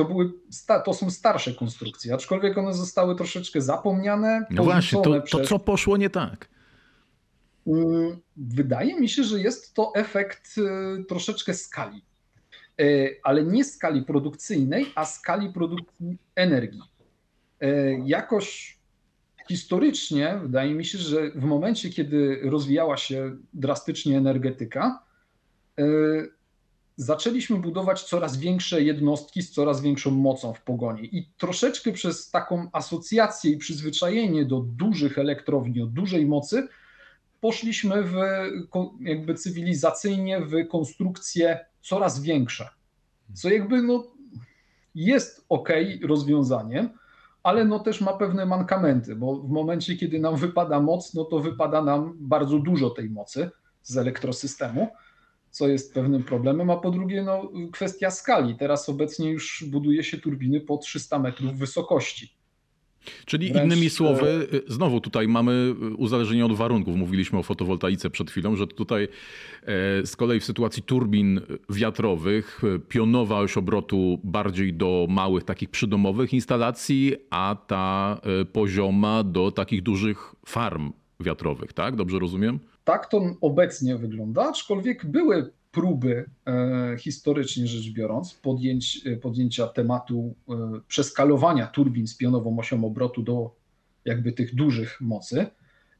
To, 0.00 0.04
były, 0.04 0.32
to 0.84 0.94
są 0.94 1.10
starsze 1.10 1.54
konstrukcje, 1.54 2.14
aczkolwiek 2.14 2.58
one 2.58 2.74
zostały 2.74 3.16
troszeczkę 3.16 3.60
zapomniane. 3.60 4.46
No 4.50 4.64
właśnie, 4.64 5.02
to, 5.02 5.20
to 5.20 5.40
co 5.44 5.58
poszło 5.58 5.96
nie 5.96 6.10
tak? 6.10 6.48
Wydaje 8.36 9.00
mi 9.00 9.08
się, 9.08 9.24
że 9.24 9.40
jest 9.40 9.74
to 9.74 9.92
efekt 9.94 10.58
y, 10.58 11.04
troszeczkę 11.04 11.54
skali, 11.54 12.02
y, 12.80 13.20
ale 13.22 13.44
nie 13.44 13.64
skali 13.64 14.02
produkcyjnej, 14.02 14.86
a 14.94 15.04
skali 15.04 15.52
produkcji 15.52 16.18
energii. 16.34 16.82
Jakoś 18.04 18.78
historycznie 19.48 20.38
wydaje 20.42 20.74
mi 20.74 20.84
się, 20.84 20.98
że 20.98 21.30
w 21.30 21.44
momencie, 21.44 21.90
kiedy 21.90 22.40
rozwijała 22.42 22.96
się 22.96 23.36
drastycznie 23.52 24.18
energetyka, 24.18 25.02
zaczęliśmy 27.00 27.56
budować 27.56 28.02
coraz 28.02 28.36
większe 28.36 28.82
jednostki 28.82 29.42
z 29.42 29.50
coraz 29.50 29.80
większą 29.80 30.10
mocą 30.10 30.52
w 30.52 30.62
pogoni. 30.62 31.16
I 31.16 31.30
troszeczkę 31.38 31.92
przez 31.92 32.30
taką 32.30 32.68
asocjację 32.72 33.50
i 33.52 33.56
przyzwyczajenie 33.56 34.44
do 34.44 34.60
dużych 34.60 35.18
elektrowni, 35.18 35.82
o 35.82 35.86
dużej 35.86 36.26
mocy, 36.26 36.68
poszliśmy 37.40 38.02
w, 38.02 38.14
jakby 39.00 39.34
cywilizacyjnie 39.34 40.40
w 40.40 40.68
konstrukcje 40.68 41.66
coraz 41.80 42.22
większe. 42.22 42.68
Co 43.34 43.50
jakby 43.50 43.82
no, 43.82 44.04
jest 44.94 45.44
ok 45.48 45.68
rozwiązaniem, 46.08 46.90
ale 47.42 47.64
no 47.64 47.78
też 47.78 48.00
ma 48.00 48.12
pewne 48.12 48.46
mankamenty, 48.46 49.16
bo 49.16 49.36
w 49.36 49.50
momencie, 49.50 49.96
kiedy 49.96 50.18
nam 50.18 50.36
wypada 50.36 50.80
moc, 50.80 51.14
no 51.14 51.24
to 51.24 51.38
wypada 51.38 51.82
nam 51.82 52.16
bardzo 52.18 52.58
dużo 52.58 52.90
tej 52.90 53.10
mocy 53.10 53.50
z 53.82 53.96
elektrosystemu, 53.96 54.88
co 55.50 55.68
jest 55.68 55.94
pewnym 55.94 56.22
problemem, 56.22 56.70
a 56.70 56.76
po 56.76 56.90
drugie 56.90 57.22
no, 57.22 57.52
kwestia 57.72 58.10
skali. 58.10 58.56
Teraz 58.56 58.88
obecnie 58.88 59.30
już 59.30 59.64
buduje 59.66 60.04
się 60.04 60.18
turbiny 60.18 60.60
po 60.60 60.78
300 60.78 61.18
metrów 61.18 61.58
wysokości. 61.58 62.40
Czyli 63.26 63.52
Wręcz... 63.52 63.72
innymi 63.72 63.90
słowy, 63.90 64.48
e, 64.52 64.72
znowu 64.72 65.00
tutaj 65.00 65.28
mamy 65.28 65.74
uzależnienie 65.96 66.46
od 66.46 66.52
warunków. 66.52 66.96
Mówiliśmy 66.96 67.38
o 67.38 67.42
fotowoltaice 67.42 68.10
przed 68.10 68.30
chwilą, 68.30 68.56
że 68.56 68.66
tutaj 68.66 69.04
e, 69.04 69.08
z 70.06 70.16
kolei 70.16 70.40
w 70.40 70.44
sytuacji 70.44 70.82
turbin 70.82 71.40
wiatrowych 71.70 72.62
e, 72.64 72.78
pionowa 72.78 73.38
oś 73.38 73.56
obrotu 73.56 74.20
bardziej 74.24 74.74
do 74.74 75.06
małych 75.10 75.44
takich 75.44 75.70
przydomowych 75.70 76.32
instalacji, 76.32 77.14
a 77.30 77.56
ta 77.66 78.20
pozioma 78.52 79.24
do 79.24 79.50
takich 79.50 79.82
dużych 79.82 80.34
farm 80.46 80.92
wiatrowych, 81.20 81.72
tak? 81.72 81.96
Dobrze 81.96 82.18
rozumiem? 82.18 82.58
Tak 82.84 83.06
to 83.06 83.22
obecnie 83.40 83.96
wygląda, 83.96 84.48
aczkolwiek 84.48 85.06
były 85.06 85.50
próby 85.70 86.30
e, 86.46 86.96
historycznie 86.98 87.66
rzecz 87.66 87.92
biorąc 87.92 88.34
podjęć, 88.34 89.06
e, 89.06 89.16
podjęcia 89.16 89.66
tematu 89.66 90.34
e, 90.48 90.54
przeskalowania 90.88 91.66
turbin 91.66 92.06
z 92.06 92.16
pionową 92.16 92.58
osią 92.58 92.84
obrotu 92.84 93.22
do 93.22 93.54
jakby 94.04 94.32
tych 94.32 94.54
dużych 94.54 95.00
mocy. 95.00 95.46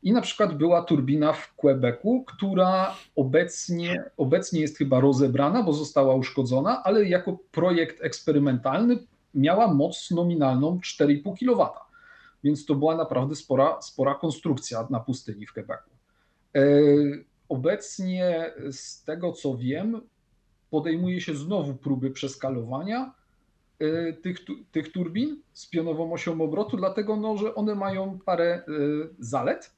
I 0.02 0.12
na 0.12 0.20
przykład 0.20 0.58
była 0.58 0.82
turbina 0.82 1.32
w 1.32 1.54
Quebecu, 1.54 2.24
która 2.26 2.96
obecnie, 3.16 4.04
obecnie 4.16 4.60
jest 4.60 4.78
chyba 4.78 5.00
rozebrana, 5.00 5.62
bo 5.62 5.72
została 5.72 6.14
uszkodzona, 6.14 6.82
ale 6.84 7.04
jako 7.04 7.38
projekt 7.50 8.04
eksperymentalny 8.04 8.98
miała 9.34 9.74
moc 9.74 10.10
nominalną 10.10 10.78
4,5 10.78 11.38
kW. 11.38 11.68
Więc 12.44 12.66
to 12.66 12.74
była 12.74 12.96
naprawdę 12.96 13.34
spora, 13.34 13.82
spora 13.82 14.14
konstrukcja 14.14 14.86
na 14.90 15.00
pustyni 15.00 15.46
w 15.46 15.52
Quebecu. 15.52 15.89
Obecnie, 17.48 18.52
z 18.70 19.04
tego 19.04 19.32
co 19.32 19.56
wiem, 19.56 20.00
podejmuje 20.70 21.20
się 21.20 21.34
znowu 21.34 21.74
próby 21.74 22.10
przeskalowania 22.10 23.14
y, 23.82 24.16
tych, 24.22 24.38
tych 24.72 24.92
turbin 24.92 25.42
z 25.52 25.66
pionową 25.66 26.12
osią 26.12 26.40
obrotu, 26.40 26.76
dlatego 26.76 27.16
no, 27.16 27.36
że 27.36 27.54
one 27.54 27.74
mają 27.74 28.18
parę 28.18 28.62
y, 28.68 29.08
zalet 29.18 29.74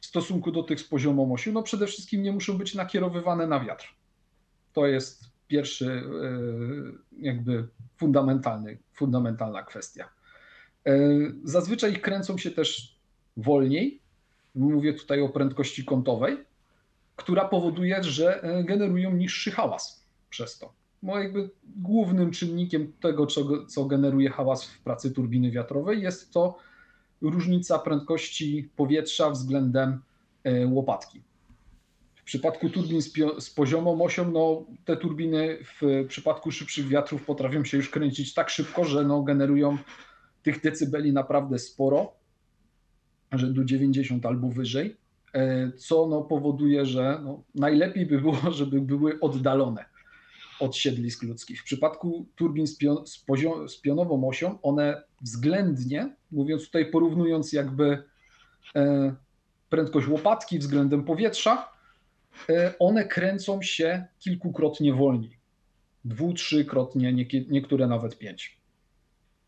w 0.00 0.06
stosunku 0.06 0.52
do 0.52 0.62
tych 0.62 0.80
z 0.80 0.84
poziomą 0.84 1.32
osią. 1.32 1.52
No 1.52 1.62
przede 1.62 1.86
wszystkim 1.86 2.22
nie 2.22 2.32
muszą 2.32 2.58
być 2.58 2.74
nakierowywane 2.74 3.46
na 3.46 3.60
wiatr. 3.60 3.94
To 4.72 4.86
jest 4.86 5.24
pierwszy 5.48 6.02
jakby 7.18 7.68
fundamentalny, 7.96 8.78
fundamentalna 8.92 9.62
kwestia. 9.62 10.08
Zazwyczaj 11.44 12.00
kręcą 12.00 12.38
się 12.38 12.50
też 12.50 12.98
wolniej, 13.36 14.00
Mówię 14.56 14.94
tutaj 14.94 15.20
o 15.20 15.28
prędkości 15.28 15.84
kątowej, 15.84 16.36
która 17.16 17.44
powoduje, 17.44 18.02
że 18.02 18.42
e, 18.42 18.64
generują 18.64 19.16
niższy 19.16 19.50
hałas 19.50 20.06
przez 20.30 20.58
to. 20.58 20.72
Bo 21.02 21.18
jakby 21.18 21.50
głównym 21.76 22.30
czynnikiem 22.30 22.92
tego, 23.00 23.26
co 23.68 23.84
generuje 23.84 24.30
hałas 24.30 24.64
w 24.64 24.80
pracy 24.80 25.10
turbiny 25.10 25.50
wiatrowej, 25.50 26.02
jest 26.02 26.32
to 26.32 26.58
różnica 27.20 27.78
prędkości 27.78 28.70
powietrza 28.76 29.30
względem 29.30 30.00
e, 30.44 30.66
łopatki. 30.66 31.22
W 32.14 32.22
przypadku 32.24 32.70
turbin 32.70 33.02
z, 33.38 33.50
poziomą 33.50 34.02
osią, 34.02 34.30
no, 34.30 34.64
te 34.84 34.96
turbiny 34.96 35.58
w 35.80 36.06
przypadku 36.08 36.52
szybszych 36.52 36.88
wiatrów 36.88 37.24
potrafią 37.24 37.64
się 37.64 37.76
już 37.76 37.90
kręcić 37.90 38.34
tak 38.34 38.50
szybko, 38.50 38.84
że 38.84 39.04
no, 39.04 39.22
generują 39.22 39.78
tych 40.42 40.60
decybeli 40.60 41.12
naprawdę 41.12 41.58
sporo 41.58 42.12
rzędu 43.36 43.64
90 43.64 44.26
albo 44.26 44.48
wyżej, 44.48 44.96
e, 45.34 45.72
co 45.76 46.06
no 46.06 46.22
powoduje, 46.22 46.86
że 46.86 47.20
no 47.24 47.42
najlepiej 47.54 48.06
by 48.06 48.20
było, 48.20 48.36
żeby 48.50 48.80
były 48.80 49.20
oddalone 49.20 49.84
od 50.60 50.76
siedlisk 50.76 51.22
ludzkich. 51.22 51.60
W 51.60 51.64
przypadku 51.64 52.26
turbin 52.36 52.66
z, 52.66 52.76
pion, 52.76 53.06
z, 53.06 53.18
poziom, 53.18 53.68
z 53.68 53.80
pionową 53.80 54.28
osią, 54.28 54.58
one 54.62 55.02
względnie, 55.22 56.16
mówiąc 56.30 56.64
tutaj 56.64 56.90
porównując 56.90 57.52
jakby 57.52 58.02
e, 58.76 59.14
prędkość 59.70 60.08
łopatki 60.08 60.58
względem 60.58 61.04
powietrza, 61.04 61.72
e, 62.48 62.74
one 62.78 63.04
kręcą 63.04 63.62
się 63.62 64.06
kilkukrotnie 64.18 64.94
wolniej. 64.94 65.36
Dwu, 66.04 66.32
trzykrotnie, 66.32 67.12
niektóre 67.48 67.86
nawet 67.86 68.18
pięć. 68.18 68.60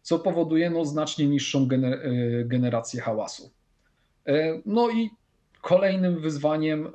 Co 0.02 0.18
powoduje 0.18 0.70
no, 0.70 0.84
znacznie 0.84 1.28
niższą 1.28 1.66
gener 1.66 2.00
generację 2.46 3.00
hałasu. 3.00 3.50
E, 4.28 4.62
no 4.66 4.90
i 4.90 5.10
kolejnym 5.62 6.20
wyzwaniem 6.20 6.86
e, 6.86 6.90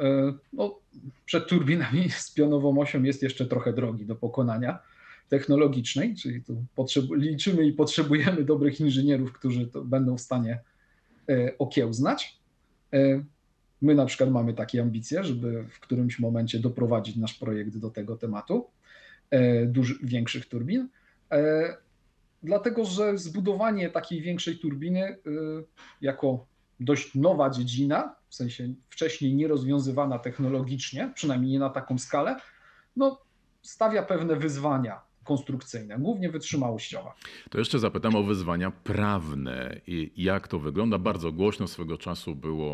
no, 0.53 0.79
przed 1.25 1.47
turbinami 1.47 2.09
z 2.19 2.31
pionową 2.31 2.79
osią 2.79 3.03
jest 3.03 3.23
jeszcze 3.23 3.45
trochę 3.45 3.73
drogi 3.73 4.05
do 4.05 4.15
pokonania 4.15 4.79
technologicznej, 5.29 6.15
czyli 6.15 6.43
tu 6.43 6.65
liczymy 7.15 7.65
i 7.65 7.73
potrzebujemy 7.73 8.43
dobrych 8.43 8.79
inżynierów, 8.79 9.33
którzy 9.33 9.67
to 9.67 9.83
będą 9.83 10.17
w 10.17 10.21
stanie 10.21 10.59
e, 11.29 11.57
okiełznać. 11.57 12.43
My 13.81 13.95
na 13.95 14.05
przykład 14.05 14.31
mamy 14.31 14.53
takie 14.53 14.81
ambicje, 14.81 15.23
żeby 15.23 15.63
w 15.69 15.79
którymś 15.79 16.19
momencie 16.19 16.59
doprowadzić 16.59 17.15
nasz 17.15 17.33
projekt 17.33 17.77
do 17.77 17.89
tego 17.89 18.17
tematu, 18.17 18.67
duży, 19.67 19.95
większych 20.03 20.45
turbin. 20.45 20.87
Dlatego, 22.43 22.85
że 22.85 23.17
zbudowanie 23.17 23.89
takiej 23.89 24.21
większej 24.21 24.59
turbiny 24.59 25.17
jako 26.01 26.45
dość 26.83 27.15
nowa 27.15 27.49
dziedzina, 27.49 28.15
w 28.29 28.35
sensie 28.35 28.73
wcześniej 28.89 29.35
nierozwiązywana 29.35 30.19
technologicznie, 30.19 31.11
przynajmniej 31.15 31.51
nie 31.51 31.59
na 31.59 31.69
taką 31.69 31.97
skalę, 31.97 32.35
no, 32.95 33.21
stawia 33.61 34.03
pewne 34.03 34.35
wyzwania 34.35 35.12
konstrukcyjne, 35.23 35.99
głównie 35.99 36.29
wytrzymałościowe. 36.29 37.09
To 37.49 37.59
jeszcze 37.59 37.79
zapytam 37.79 38.15
o 38.15 38.23
wyzwania 38.23 38.71
prawne 38.71 39.81
i 39.87 40.11
jak 40.15 40.47
to 40.47 40.59
wygląda. 40.59 40.97
Bardzo 40.97 41.31
głośno 41.31 41.67
swego 41.67 41.97
czasu 41.97 42.35
było 42.35 42.73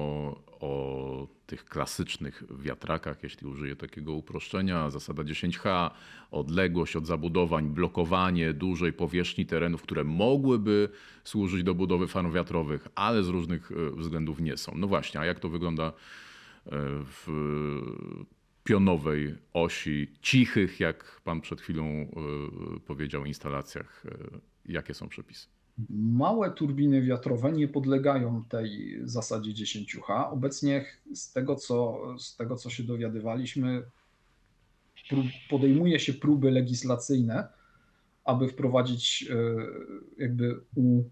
o 0.60 1.28
tych 1.46 1.66
klasycznych 1.66 2.44
wiatrakach, 2.60 3.24
jeśli 3.24 3.48
użyję 3.48 3.76
takiego 3.76 4.14
uproszczenia. 4.14 4.90
Zasada 4.90 5.24
10H, 5.24 5.92
odległość 6.32 6.96
od 6.96 7.08
zabudowań, 7.08 7.68
blokowanie 7.68 8.54
dużej 8.54 8.94
powierzchni 8.94 9.46
terenów, 9.46 9.82
które 9.82 10.04
mogłyby 10.04 10.90
służyć 11.24 11.64
do 11.64 11.76
budowy 11.76 12.08
farm 12.08 12.32
wiatrowych, 12.32 12.88
ale 12.96 13.24
z 13.24 13.28
różnych 13.28 13.72
e, 13.72 13.76
względów 13.96 14.40
nie 14.40 14.58
są. 14.58 14.72
No 14.76 14.88
właśnie, 14.88 15.20
a 15.20 15.26
jak 15.26 15.40
to 15.40 15.50
wygląda 15.50 15.94
w 17.06 17.28
pionowej 18.64 19.36
osi, 19.54 20.08
cichych, 20.22 20.80
jak 20.80 21.22
pan 21.24 21.42
przed 21.42 21.62
chwilą 21.62 22.12
powiedział, 22.86 23.26
instalacjach. 23.26 24.04
Jakie 24.66 24.94
są 24.94 25.10
przepisy? 25.10 25.48
Małe 25.90 26.52
turbiny 26.52 27.02
wiatrowe 27.02 27.52
nie 27.52 27.68
podlegają 27.68 28.44
tej 28.50 29.00
zasadzie 29.04 29.52
10H. 29.52 30.32
Obecnie 30.32 30.86
z 31.14 31.34
tego, 31.34 31.56
co, 31.56 32.02
z 32.20 32.36
tego, 32.36 32.56
co 32.56 32.70
się 32.70 32.84
dowiadywaliśmy, 32.84 33.84
podejmuje 35.50 36.00
się 36.00 36.14
próby 36.14 36.52
legislacyjne, 36.52 37.48
aby 38.24 38.48
wprowadzić, 38.48 39.30
e, 39.30 40.24
jakby 40.24 40.60
u, 40.76 41.04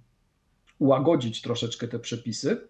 ułagodzić 0.79 1.41
troszeczkę 1.41 1.87
te 1.87 1.99
przepisy 1.99 2.67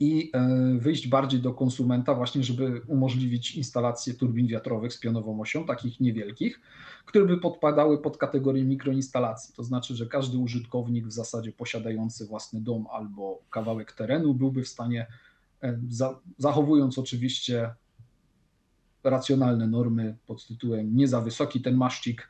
i 0.00 0.30
e, 0.34 0.78
wyjść 0.78 1.08
bardziej 1.08 1.40
do 1.40 1.54
konsumenta, 1.54 2.14
właśnie, 2.14 2.44
żeby 2.44 2.80
umożliwić 2.86 3.54
instalację 3.54 4.14
turbin 4.14 4.46
wiatrowych 4.46 4.92
z 4.92 5.00
pionową 5.00 5.40
osią, 5.40 5.66
takich 5.66 6.00
niewielkich, 6.00 6.60
które 7.04 7.24
by 7.24 7.38
podpadały 7.38 8.02
pod 8.02 8.16
kategorię 8.16 8.64
mikroinstalacji. 8.64 9.54
To 9.54 9.62
znaczy, 9.62 9.94
że 9.96 10.06
każdy 10.06 10.38
użytkownik 10.38 11.06
w 11.06 11.12
zasadzie 11.12 11.52
posiadający 11.52 12.26
własny 12.26 12.60
dom 12.60 12.86
albo 12.92 13.42
kawałek 13.50 13.92
terenu 13.92 14.34
byłby 14.34 14.62
w 14.62 14.68
stanie, 14.68 15.06
e, 15.62 15.78
zachowując 16.38 16.98
oczywiście 16.98 17.74
racjonalne 19.04 19.66
normy 19.66 20.16
pod 20.26 20.46
tytułem 20.46 20.96
nie 20.96 21.08
za 21.08 21.20
wysoki 21.20 21.60
ten 21.60 21.76
maszcik, 21.76 22.28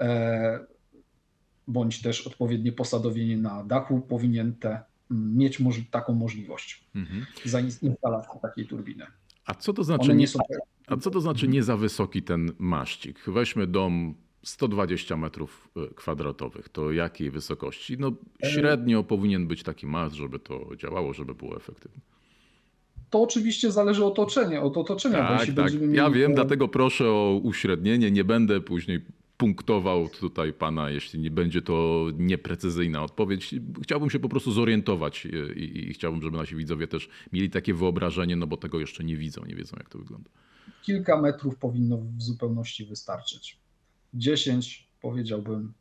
e, 0.00 0.66
bądź 1.68 2.02
też 2.02 2.26
odpowiednie 2.26 2.72
posadowienie 2.72 3.36
na 3.36 3.64
dachu 3.64 4.00
powinien 4.00 4.54
mieć 5.10 5.62
taką 5.90 6.14
możliwość 6.14 6.84
mhm. 6.94 7.26
za 7.44 7.60
instalację 7.60 8.40
takiej 8.42 8.66
turbiny. 8.66 9.06
A 9.46 9.54
co 9.54 9.72
to 9.72 9.84
znaczy, 9.84 10.14
nie, 10.14 10.28
są... 10.28 10.38
a 10.86 10.96
co 10.96 11.10
to 11.10 11.20
znaczy 11.20 11.48
nie 11.48 11.62
za 11.62 11.76
wysoki 11.76 12.22
ten 12.22 12.52
maszcik? 12.58 13.18
Weźmy 13.26 13.66
dom 13.66 14.14
120 14.42 15.16
metrów 15.16 15.68
e, 15.76 15.94
kwadratowych, 15.94 16.68
to 16.68 16.92
jakiej 16.92 17.30
wysokości? 17.30 17.96
No 17.98 18.12
średnio 18.44 19.02
powinien 19.02 19.46
być 19.46 19.62
taki 19.62 19.86
mast, 19.86 20.14
żeby 20.14 20.38
to 20.38 20.76
działało, 20.76 21.12
żeby 21.12 21.34
było 21.34 21.56
efektywne. 21.56 22.00
To 23.10 23.22
oczywiście 23.22 23.72
zależy 23.72 24.04
od 24.04 24.12
otoczenia. 24.12 24.62
Od 24.62 24.76
otoczenia 24.76 25.18
tak, 25.38 25.48
tak. 25.56 25.72
Ja 25.92 26.10
wiem, 26.10 26.34
dlatego 26.34 26.68
proszę 26.68 27.04
o 27.10 27.40
uśrednienie. 27.42 28.10
Nie 28.10 28.24
będę 28.24 28.60
później 28.60 29.04
punktował 29.36 30.08
tutaj 30.08 30.52
pana, 30.52 30.90
jeśli 30.90 31.20
nie 31.20 31.30
będzie 31.30 31.62
to 31.62 32.06
nieprecyzyjna 32.18 33.02
odpowiedź. 33.02 33.54
Chciałbym 33.82 34.10
się 34.10 34.18
po 34.18 34.28
prostu 34.28 34.52
zorientować 34.52 35.26
i, 35.56 35.88
i, 35.88 35.94
chciałbym, 35.94 36.22
żeby 36.22 36.36
nasi 36.36 36.56
widzowie 36.56 36.86
też 36.86 37.08
mieli 37.32 37.50
takie 37.50 37.74
wyobrażenie, 37.74 38.36
no 38.36 38.46
bo 38.46 38.56
tego 38.56 38.80
jeszcze 38.80 39.04
nie 39.04 39.16
widzą, 39.16 39.44
nie 39.44 39.54
wiedzą 39.54 39.76
jak 39.78 39.88
to 39.88 39.98
wygląda. 39.98 40.30
Kilka 40.82 41.20
metrów 41.20 41.56
powinno 41.56 41.98
w 41.98 42.22
zupełności 42.22 42.84
wystarczyć. 42.84 43.58
10 44.14 44.88
powiedziałbym 45.00 45.72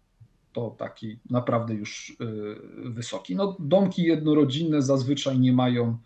to 0.53 0.75
taki 0.79 1.19
naprawdę 1.29 1.74
już 1.74 2.10
y, 2.10 2.89
wysoki. 2.89 3.36
No, 3.36 3.57
domki 3.60 4.03
jednorodzinne 4.03 4.81
zazwyczaj 4.81 5.39
nie 5.39 5.53
mają 5.53 5.98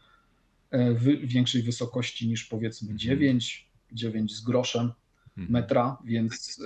y, 0.74 1.18
większej 1.24 1.64
wysokości 1.64 2.28
niż 2.28 2.46
powiedzmy 2.46 2.96
9, 2.96 3.68
mhm. 3.90 3.98
9 3.98 4.36
z 4.36 4.42
groszem 4.42 4.92
mhm. 5.38 5.52
metra, 5.52 5.98
więc 6.06 6.62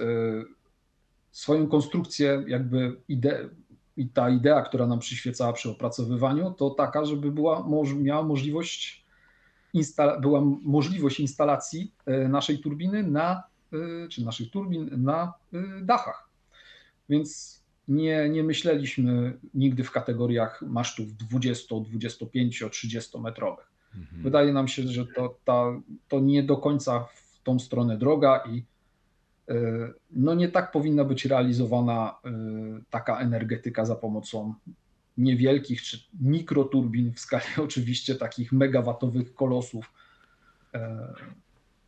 swoją 1.32 1.68
konstrukcję, 1.68 2.44
jakby 2.48 3.02
ide, 3.08 3.50
i 3.98 4.10
ta 4.10 4.30
idea, 4.30 4.62
która 4.62 4.88
nam 4.88 5.00
przyświecała 5.00 5.54
przy 5.54 5.70
opracowywaniu, 5.70 6.52
to 6.52 6.70
taka, 6.70 7.06
żeby 7.06 7.32
była, 7.32 7.68
miała 7.96 8.24
możliwość, 8.24 9.06
była 10.22 10.42
możliwość 10.62 11.20
instalacji 11.20 11.94
e, 12.06 12.28
naszej 12.28 12.60
turbiny 12.60 13.04
na, 13.04 13.44
e, 13.74 14.08
czy 14.08 14.26
naszych 14.26 14.52
turbin 14.52 15.04
na 15.04 15.34
e, 15.54 15.82
dachach. 15.82 16.30
Więc 17.10 17.62
nie, 17.88 18.30
nie 18.30 18.44
myśleliśmy 18.44 19.38
nigdy 19.54 19.84
w 19.84 19.92
kategoriach 19.92 20.62
masztów 20.62 21.18
20, 21.18 21.76
25, 21.80 22.64
30 22.72 23.20
metrowych. 23.20 23.72
Mhm. 23.96 24.24
Wydaje 24.24 24.54
nam 24.54 24.68
się, 24.68 24.84
że 24.84 25.06
to, 25.16 25.38
ta, 25.46 25.82
to 26.08 26.20
nie 26.20 26.44
do 26.44 26.58
końca 26.58 27.00
w 27.00 27.44
tą 27.44 27.60
stronę 27.60 27.98
droga 27.98 28.44
i 28.50 28.64
no 30.12 30.34
nie 30.34 30.50
tak 30.50 30.72
powinna 30.72 31.04
być 31.04 31.26
realizowana 31.26 32.16
e, 32.26 32.32
taka 32.90 33.20
energetyka 33.20 33.86
za 33.86 33.96
pomocą 33.96 34.54
niewielkich 35.18 35.82
czy 35.82 36.00
mikroturbin 36.22 37.14
w 37.14 37.20
skali 37.20 37.46
oczywiście 37.68 38.16
takich 38.16 38.52
megawatowych 38.52 39.34
kolosów. 39.34 39.94
E, 40.74 41.14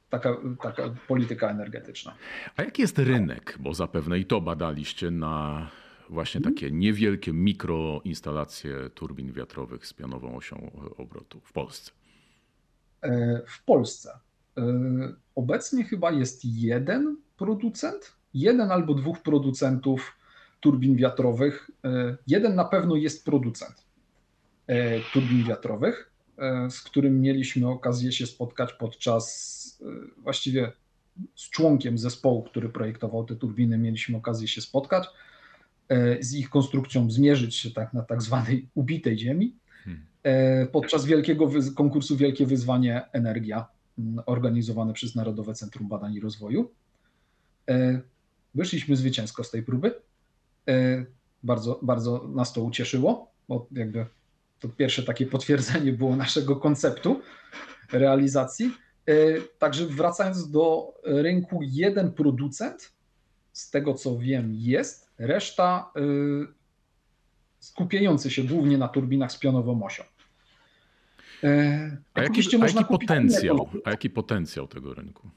taka, 0.10 0.38
taka 0.62 0.89
polityka 1.08 1.49
energetyczna. 1.49 2.15
A 2.58 2.63
jaki 2.63 2.82
jest 2.82 2.99
rynek? 2.99 3.58
Bo 3.60 3.73
zapewne 3.73 4.19
i 4.19 4.26
to 4.26 4.41
badaliście 4.41 5.12
na 5.12 5.67
właśnie 6.10 6.38
mhm. 6.38 6.56
takie 6.56 6.71
niewielkie 6.71 7.34
mikroinstalacje 7.34 8.89
turbin 8.89 9.32
wiatrowych 9.32 9.88
z 9.88 9.93
pionową 9.93 10.36
osią 10.36 10.71
obrotu 10.97 11.39
w 11.43 11.54
Polsce. 11.54 11.91
W 13.47 13.63
Polsce. 13.65 14.19
Obecnie 15.36 15.84
chyba 15.84 16.12
jest 16.12 16.45
jeden 16.45 17.17
producent, 17.38 18.15
jeden 18.34 18.72
albo 18.72 18.93
dwóch 18.93 19.22
producentów 19.22 20.15
turbin 20.60 20.96
wiatrowych. 20.96 21.72
E, 21.84 22.17
jeden 22.28 22.56
na 22.56 22.65
pewno 22.65 22.96
jest 22.96 23.26
producent 23.26 23.86
e, 24.67 25.00
turbin 25.13 25.43
wiatrowych, 25.43 26.12
e, 26.38 26.69
z 26.72 26.82
którym 26.82 27.22
mieliśmy 27.22 27.67
okazję 27.69 28.12
się 28.12 28.28
spotkać 28.28 28.74
podczas 28.74 29.54
właściwie 30.17 30.72
z 31.36 31.50
członkiem 31.50 31.98
zespołu, 31.98 32.43
który 32.43 32.69
projektował 32.69 33.26
te 33.26 33.36
turbiny, 33.36 33.78
mieliśmy 33.78 34.17
okazję 34.17 34.48
się 34.48 34.62
spotkać, 34.62 35.08
z 36.19 36.34
ich 36.34 36.50
konstrukcją 36.50 37.12
zmierzyć 37.12 37.56
się 37.56 37.72
tak 37.72 37.93
na 37.93 38.02
tak 38.02 38.22
zwanej 38.22 38.69
ubitej 38.76 39.17
ziemi. 39.17 39.56
Hmm. 39.84 40.06
Podczas 40.72 41.06
wielkiego 41.06 41.50
konkursu 41.76 42.17
Wielkie 42.17 42.46
Wyzwanie 42.46 43.12
Energia, 43.12 43.65
organizowane 44.26 44.93
przez 44.93 45.15
Narodowe 45.15 45.54
Centrum 45.54 45.88
Badań 45.88 46.13
i 46.13 46.19
Rozwoju. 46.19 46.72
E, 47.69 48.02
wyszliśmy 48.56 48.95
zwycięsko 48.95 49.43
z 49.43 49.52
tej 49.52 49.63
próby. 49.63 49.93
E, 50.67 51.06
bardzo, 51.43 51.80
bardzo 51.82 52.28
nas 52.28 52.54
to 52.54 52.62
ucieszyło, 52.62 53.32
bo 53.49 53.67
jakby 53.71 54.06
to 54.60 54.69
pierwsze 54.69 55.04
takie 55.04 55.26
potwierdzenie 55.26 55.93
było 55.93 56.15
naszego 56.15 56.56
konceptu 56.56 57.21
realizacji. 57.91 58.71
E, 59.06 59.13
także 59.60 59.86
wracając 59.86 60.52
do 60.52 60.93
rynku, 61.04 61.60
jeden 61.62 62.12
producent, 62.12 62.93
z 63.52 63.69
tego 63.69 63.93
co 63.93 64.17
wiem, 64.17 64.54
jest, 64.54 65.12
reszta 65.17 65.93
skupiający 67.60 68.32
się 68.32 68.43
głównie 68.43 68.78
na 68.78 68.88
turbinach 68.88 69.32
z 69.32 69.38
pionową 69.39 69.84
osią. 69.84 70.04
A 72.13 72.21
jaki, 72.21 72.41
a 72.62 72.65
jaki 72.65 72.86
potencjał, 72.86 73.69
a 73.86 73.89
jaki 73.89 74.10
potencjał 74.10 74.67
tego 74.67 74.93
rynku? 74.93 75.30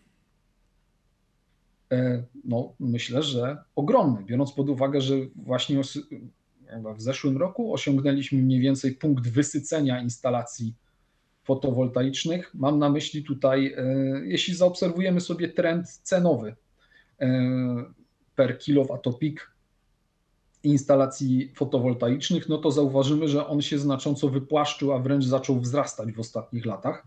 E, 1.93 2.23
no, 2.45 2.75
myślę, 2.81 3.23
że 3.23 3.59
ogromny, 3.77 4.25
biorąc 4.25 4.53
pod 4.53 4.69
uwagę, 4.69 5.01
że 5.01 5.15
właśnie 5.37 5.81
w 6.97 7.03
zeszłym 7.03 7.37
roku 7.37 7.75
osiągnęliśmy 7.75 8.43
mniej 8.43 8.61
więcej 8.61 8.95
punkt 8.95 9.29
wysycenia 9.29 10.03
instalacji 10.03 10.75
fotowoltaicznych. 11.43 12.55
Mam 12.55 12.79
na 12.79 12.91
myśli 12.91 13.25
tutaj, 13.25 13.75
e, 13.77 13.85
jeśli 14.25 14.55
zaobserwujemy 14.55 15.21
sobie 15.21 15.49
trend 15.49 15.89
cenowy 15.89 16.57
e, 17.21 17.29
per 18.35 18.59
kilowatopik 18.59 19.51
instalacji 20.63 21.53
fotowoltaicznych, 21.55 22.49
no 22.49 22.59
to 22.59 22.71
zauważymy, 22.71 23.29
że 23.29 23.47
on 23.47 23.63
się 23.63 23.79
znacząco 23.79 24.29
wypłaszczył, 24.29 24.93
a 24.93 24.99
wręcz 24.99 25.25
zaczął 25.25 25.61
wzrastać 25.61 26.13
w 26.13 26.21
ostatnich 26.21 26.67
latach, 26.67 27.07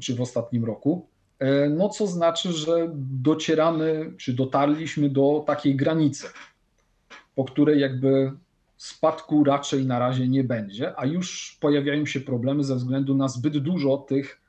czy 0.00 0.14
w 0.14 0.20
ostatnim 0.20 0.64
roku. 0.64 1.08
E, 1.38 1.68
no 1.68 1.88
co 1.88 2.06
znaczy, 2.06 2.52
że 2.52 2.90
docieramy, 2.96 4.12
czy 4.18 4.32
dotarliśmy 4.32 5.10
do 5.10 5.44
takiej 5.46 5.76
granicy, 5.76 6.26
po 7.34 7.44
której 7.44 7.80
jakby 7.80 8.32
spadku 8.76 9.44
raczej 9.44 9.86
na 9.86 9.98
razie 9.98 10.28
nie 10.28 10.44
będzie, 10.44 10.98
a 10.98 11.06
już 11.06 11.58
pojawiają 11.60 12.06
się 12.06 12.20
problemy 12.20 12.64
ze 12.64 12.76
względu 12.76 13.14
na 13.14 13.28
zbyt 13.28 13.58
dużo 13.58 13.96
tych 13.96 14.40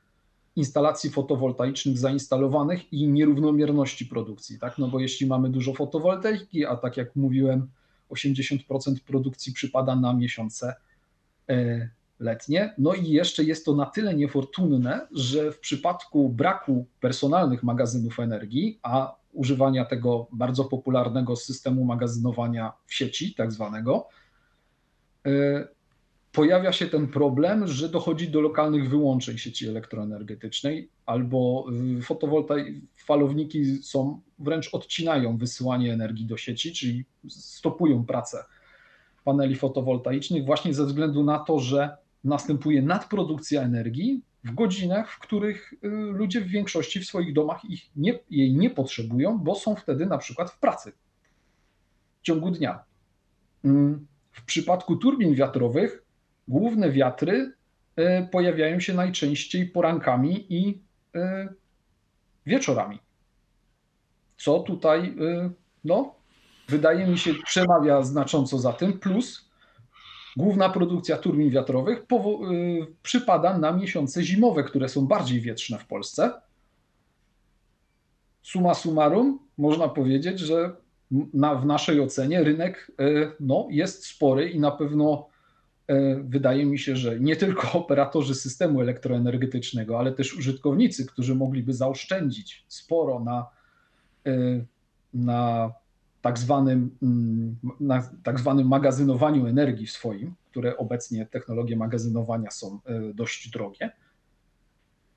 instalacji 0.56 1.10
fotowoltaicznych 1.10 1.98
zainstalowanych 1.98 2.92
i 2.92 3.08
nierównomierności 3.08 4.06
produkcji, 4.06 4.58
tak? 4.58 4.78
No 4.78 4.88
bo 4.88 5.00
jeśli 5.00 5.26
mamy 5.26 5.50
dużo 5.50 5.74
fotowoltaiki, 5.74 6.66
a 6.66 6.76
tak 6.76 6.96
jak 6.96 7.16
mówiłem, 7.16 7.68
80% 8.10 8.58
produkcji 9.06 9.52
przypada 9.52 9.96
na 9.96 10.12
miesiące 10.12 10.74
e, 11.48 11.88
letnie. 12.20 12.74
No 12.78 12.94
i 12.94 13.08
jeszcze 13.08 13.44
jest 13.44 13.64
to 13.64 13.74
na 13.74 13.86
tyle 13.86 14.14
niefortunne, 14.14 15.06
że 15.12 15.52
w 15.52 15.58
przypadku 15.60 16.28
braku 16.28 16.86
personalnych 17.00 17.62
magazynów 17.62 18.20
energii, 18.20 18.78
a 18.82 19.16
używania 19.32 19.84
tego 19.84 20.26
bardzo 20.32 20.64
popularnego 20.64 21.36
systemu 21.36 21.84
magazynowania 21.84 22.72
w 22.86 22.94
sieci, 22.94 23.34
tak 23.34 23.52
zwanego, 23.52 24.08
e, 25.26 25.68
pojawia 26.32 26.72
się 26.72 26.86
ten 26.86 27.08
problem, 27.08 27.66
że 27.66 27.88
dochodzi 27.88 28.28
do 28.28 28.40
lokalnych 28.40 28.90
wyłączeń 28.90 29.38
sieci 29.38 29.68
elektroenergetycznej 29.68 30.90
albo 31.06 31.66
fotowoltai, 32.02 32.82
falowniki 32.96 33.82
są 33.82 34.20
wręcz 34.38 34.74
odcinają 34.74 35.36
wysyłanie 35.36 35.92
energii 35.92 36.26
do 36.26 36.36
sieci, 36.36 36.72
czyli 36.72 37.04
stopują 37.28 38.04
pracę 38.04 38.44
paneli 39.24 39.56
fotowoltaicznych 39.56 40.44
właśnie 40.44 40.74
ze 40.74 40.86
względu 40.86 41.24
na 41.24 41.38
to, 41.38 41.58
że 41.58 41.96
następuje 42.24 42.82
nadprodukcja 42.82 43.62
energii 43.62 44.22
w 44.44 44.54
godzinach, 44.54 45.12
w 45.12 45.18
których 45.18 45.72
y, 45.72 45.78
ludzie 46.12 46.40
w 46.40 46.48
większości 46.48 47.00
w 47.00 47.06
swoich 47.06 47.32
domach 47.32 47.64
ich 47.64 47.90
nie, 47.96 48.18
jej 48.30 48.54
nie 48.54 48.70
potrzebują, 48.70 49.38
bo 49.38 49.54
są 49.54 49.76
wtedy 49.76 50.06
na 50.06 50.18
przykład 50.18 50.50
w 50.50 50.58
pracy 50.58 50.92
w 52.20 52.22
ciągu 52.22 52.50
dnia. 52.50 52.84
Mm, 53.64 54.06
w 54.32 54.44
przypadku 54.44 54.96
turbin 54.96 55.34
wiatrowych 55.34 56.04
główne 56.48 56.90
wiatry 56.90 57.52
y, 57.98 58.28
pojawiają 58.32 58.80
się 58.80 58.94
najczęściej 58.94 59.66
porankami 59.66 60.46
i 60.54 60.82
y, 61.16 61.48
wieczorami. 62.46 62.98
Co 64.36 64.60
tutaj, 64.60 65.16
no, 65.84 66.14
wydaje 66.68 67.06
mi 67.06 67.18
się, 67.18 67.34
przemawia 67.44 68.02
znacząco 68.02 68.58
za 68.58 68.72
tym, 68.72 68.98
plus 68.98 69.45
główna 70.36 70.68
produkcja 70.68 71.16
turbin 71.16 71.50
wiatrowych 71.50 71.98
y, 71.98 72.86
przypada 73.02 73.58
na 73.58 73.72
miesiące 73.72 74.22
zimowe, 74.22 74.64
które 74.64 74.88
są 74.88 75.06
bardziej 75.06 75.40
wietrzne 75.40 75.78
w 75.78 75.86
Polsce. 75.86 76.32
Suma 78.42 78.74
summarum, 78.74 79.38
można 79.58 79.88
powiedzieć, 79.88 80.40
że 80.40 80.76
na, 81.34 81.54
w 81.54 81.66
naszej 81.66 82.00
ocenie 82.00 82.44
rynek 82.44 82.92
y, 83.00 83.30
no, 83.40 83.68
jest 83.70 84.06
spory 84.06 84.50
i 84.50 84.60
na 84.60 84.70
pewno 84.70 85.28
y, 85.90 85.94
wydaje 86.24 86.66
mi 86.66 86.78
się, 86.78 86.96
że 86.96 87.20
nie 87.20 87.36
tylko 87.36 87.72
operatorzy 87.80 88.34
systemu 88.34 88.80
elektroenergetycznego, 88.80 89.98
ale 89.98 90.12
też 90.12 90.34
użytkownicy, 90.34 91.06
którzy 91.06 91.34
mogliby 91.34 91.74
zaoszczędzić 91.74 92.64
sporo 92.68 93.20
na, 93.20 93.46
na 95.14 95.72
tak 96.26 96.38
zwanym, 96.38 96.90
mm, 97.02 97.56
na 97.80 98.10
tak 98.22 98.40
zwanym 98.40 98.68
magazynowaniu 98.68 99.46
energii 99.46 99.86
swoim, 99.86 100.34
które 100.50 100.76
obecnie 100.76 101.26
technologie 101.26 101.76
magazynowania 101.76 102.50
są 102.50 102.80
e, 102.86 103.14
dość 103.14 103.50
drogie, 103.50 103.90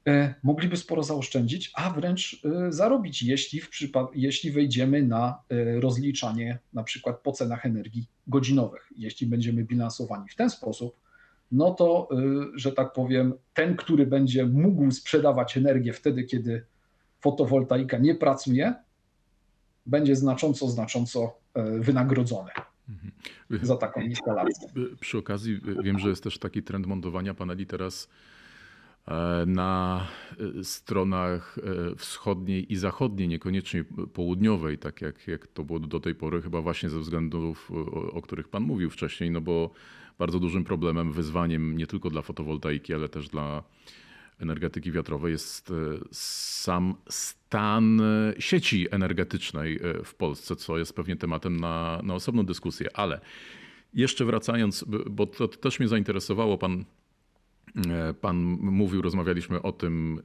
e, 0.08 0.36
mogliby 0.44 0.78
sporo 0.78 1.04
zaoszczędzić, 1.04 1.72
a 1.76 1.90
wręcz 1.90 2.42
e, 2.46 2.72
zarobić, 2.72 3.24
jeśli, 3.24 3.62
w 3.62 3.70
jeśli 4.14 4.52
wejdziemy 4.52 5.04
na 5.04 5.40
rozliczanie 5.80 6.60
na 6.74 6.84
przykład 6.84 7.20
po 7.20 7.32
cenach 7.32 7.66
energii 7.66 8.08
godzinowych. 8.28 8.90
Jeśli 8.98 9.28
będziemy 9.28 9.64
bilansowani 9.64 10.30
w 10.30 10.36
ten 10.36 10.50
sposób, 10.50 10.96
no 11.52 11.74
to, 11.74 12.10
że 12.56 12.72
tak 12.72 12.94
powiem, 12.94 13.34
ten, 13.54 13.76
który 13.76 14.08
będzie 14.08 14.46
mógł 14.46 14.92
sprzedawać 14.92 15.58
energię 15.58 15.94
wtedy, 15.94 16.24
kiedy 16.24 16.66
fotowoltaika 17.22 17.98
nie 17.98 18.16
pracuje, 18.16 18.74
będzie 19.90 20.16
znacząco, 20.16 20.68
znacząco 20.68 21.34
e, 21.54 21.80
wynagrodzony 21.80 22.52
mhm. 22.90 23.12
za 23.62 23.78
taką 23.78 24.02
instalację. 24.02 24.68
Przy 25.00 25.18
okazji 25.18 25.62
wiem, 25.84 26.00
że 26.00 26.10
jest 26.10 26.24
też 26.24 26.38
taki 26.38 26.64
trend 26.64 26.88
montowania 26.88 27.34
paneli 27.34 27.66
teraz 27.66 28.10
e, 29.08 29.44
na 29.46 30.08
e, 30.60 30.64
stronach 30.64 31.60
wschodniej 31.98 32.74
i 32.74 32.76
zachodniej, 32.76 33.28
niekoniecznie 33.28 33.84
południowej, 34.14 34.78
tak 34.78 35.02
jak, 35.02 35.28
jak 35.28 35.48
to 35.48 35.64
było 35.64 35.80
do 35.80 36.00
tej 36.00 36.16
pory, 36.16 36.42
chyba 36.42 36.62
właśnie 36.62 36.90
ze 36.90 37.00
względów, 37.00 37.72
o, 37.72 38.12
o 38.12 38.22
których 38.22 38.48
Pan 38.48 38.64
mówił 38.64 38.90
wcześniej, 38.90 39.32
no 39.32 39.42
bo 39.42 39.72
bardzo 40.20 40.40
dużym 40.40 40.64
problemem, 40.64 41.12
wyzwaniem 41.12 41.78
nie 41.78 41.88
tylko 41.88 42.10
dla 42.10 42.22
fotowoltaiki, 42.22 42.94
ale 42.94 43.10
też 43.10 43.30
dla 43.30 43.64
energetyki 44.40 44.92
wiatrowej 44.92 45.32
jest 45.32 45.72
e, 45.72 45.74
sam 46.12 46.96
stan 47.10 48.02
e, 48.02 48.34
sieci 48.40 48.88
energetycznej 48.92 49.76
e, 49.76 50.04
w 50.04 50.16
Polsce, 50.16 50.56
co 50.56 50.78
jest 50.78 50.96
pewnie 50.96 51.16
tematem 51.16 51.60
na, 51.60 52.02
na 52.04 52.14
osobną 52.14 52.46
dyskusję. 52.46 52.98
Ale 52.98 53.20
jeszcze 53.94 54.26
wracając, 54.26 54.86
bo 55.10 55.28
to 55.28 55.48
też 55.48 55.80
mnie 55.80 55.88
zainteresowało, 55.88 56.58
pan, 56.58 56.86
pan 58.22 58.38
mówił, 58.62 59.02
rozmawialiśmy 59.02 59.62
o 59.62 59.72
tym, 59.72 60.22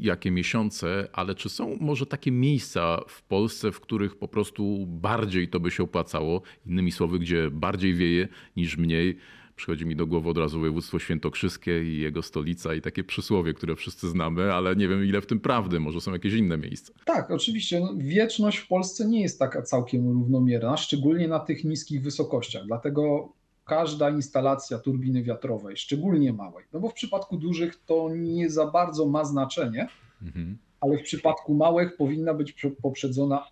jakie 0.00 0.30
miesiące, 0.30 1.08
ale 1.12 1.34
czy 1.34 1.48
są 1.48 1.76
może 1.80 2.06
takie 2.06 2.32
miejsca 2.32 3.00
w 3.08 3.22
Polsce, 3.22 3.72
w 3.72 3.80
których 3.80 4.16
po 4.16 4.28
prostu 4.28 4.86
bardziej 4.86 5.48
to 5.48 5.60
by 5.60 5.70
się 5.70 5.82
opłacało, 5.82 6.42
innymi 6.66 6.92
słowy, 6.92 7.18
gdzie 7.18 7.50
bardziej 7.50 7.94
wieje 7.94 8.28
niż 8.56 8.76
mniej? 8.76 9.18
Przychodzi 9.56 9.86
mi 9.86 9.96
do 9.96 10.06
głowy 10.06 10.30
od 10.30 10.38
razu 10.38 10.60
województwo 10.60 10.98
świętokrzyskie 10.98 11.84
i 11.84 12.00
jego 12.00 12.22
stolica 12.22 12.74
i 12.74 12.80
takie 12.80 13.04
przysłowie, 13.04 13.54
które 13.54 13.76
wszyscy 13.76 14.08
znamy, 14.08 14.52
ale 14.52 14.76
nie 14.76 14.88
wiem 14.88 15.04
ile 15.04 15.20
w 15.20 15.26
tym 15.26 15.40
prawdy, 15.40 15.80
może 15.80 16.00
są 16.00 16.12
jakieś 16.12 16.34
inne 16.34 16.58
miejsca. 16.58 16.92
Tak, 17.04 17.30
oczywiście. 17.30 17.80
No, 17.80 17.94
wieczność 17.96 18.58
w 18.58 18.68
Polsce 18.68 19.08
nie 19.08 19.22
jest 19.22 19.38
taka 19.38 19.62
całkiem 19.62 20.08
równomierna, 20.08 20.76
szczególnie 20.76 21.28
na 21.28 21.38
tych 21.38 21.64
niskich 21.64 22.02
wysokościach. 22.02 22.66
Dlatego 22.66 23.32
każda 23.64 24.10
instalacja 24.10 24.78
turbiny 24.78 25.22
wiatrowej, 25.22 25.76
szczególnie 25.76 26.32
małej, 26.32 26.64
no 26.72 26.80
bo 26.80 26.88
w 26.88 26.94
przypadku 26.94 27.36
dużych 27.36 27.84
to 27.86 28.08
nie 28.14 28.50
za 28.50 28.66
bardzo 28.66 29.06
ma 29.06 29.24
znaczenie, 29.24 29.88
mhm. 30.22 30.58
ale 30.80 30.98
w 30.98 31.02
przypadku 31.02 31.54
małych 31.54 31.96
powinna 31.96 32.34
być 32.34 32.66
poprzedzona 32.82 33.44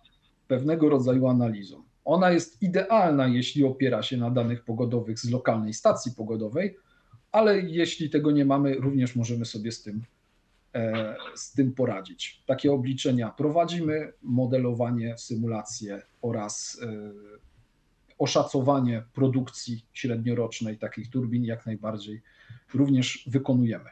pewnego 0.47 0.89
rodzaju 0.89 1.27
analizą. 1.27 1.83
Ona 2.05 2.31
jest 2.31 2.61
idealna, 2.61 3.27
jeśli 3.27 3.63
opiera 3.63 4.03
się 4.03 4.17
na 4.17 4.31
danych 4.31 4.63
pogodowych 4.63 5.19
z 5.19 5.29
lokalnej 5.29 5.73
stacji 5.73 6.11
pogodowej, 6.11 6.77
ale 7.31 7.61
jeśli 7.61 8.09
tego 8.09 8.31
nie 8.31 8.45
mamy, 8.45 8.75
również 8.75 9.15
możemy 9.15 9.45
sobie 9.45 9.71
z 9.71 9.83
tym, 9.83 10.03
e, 10.75 11.15
z 11.35 11.51
tym 11.51 11.73
poradzić. 11.73 12.43
Takie 12.45 12.71
obliczenia 12.71 13.29
prowadzimy, 13.29 14.13
modelowanie, 14.21 15.17
symulacje 15.17 16.01
oraz 16.21 16.81
e, 16.83 17.11
oszacowanie 18.17 19.03
produkcji 19.13 19.85
średniorocznej 19.93 20.77
takich 20.77 21.09
turbin 21.09 21.45
jak 21.45 21.65
najbardziej 21.65 22.21
również 22.73 23.29
wykonujemy. 23.31 23.89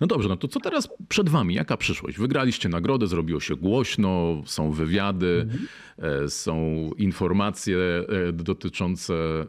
No 0.00 0.06
dobrze, 0.06 0.28
no 0.28 0.36
to 0.36 0.48
co 0.48 0.60
teraz 0.60 0.88
przed 1.08 1.28
wami? 1.28 1.54
Jaka 1.54 1.76
przyszłość? 1.76 2.18
Wygraliście 2.18 2.68
nagrodę, 2.68 3.06
zrobiło 3.06 3.40
się 3.40 3.56
głośno, 3.56 4.42
są 4.46 4.70
wywiady, 4.70 5.46
mhm. 5.48 6.30
są 6.30 6.90
informacje 6.98 7.78
e, 7.78 8.32
dotyczące, 8.32 9.14
e, 9.14 9.46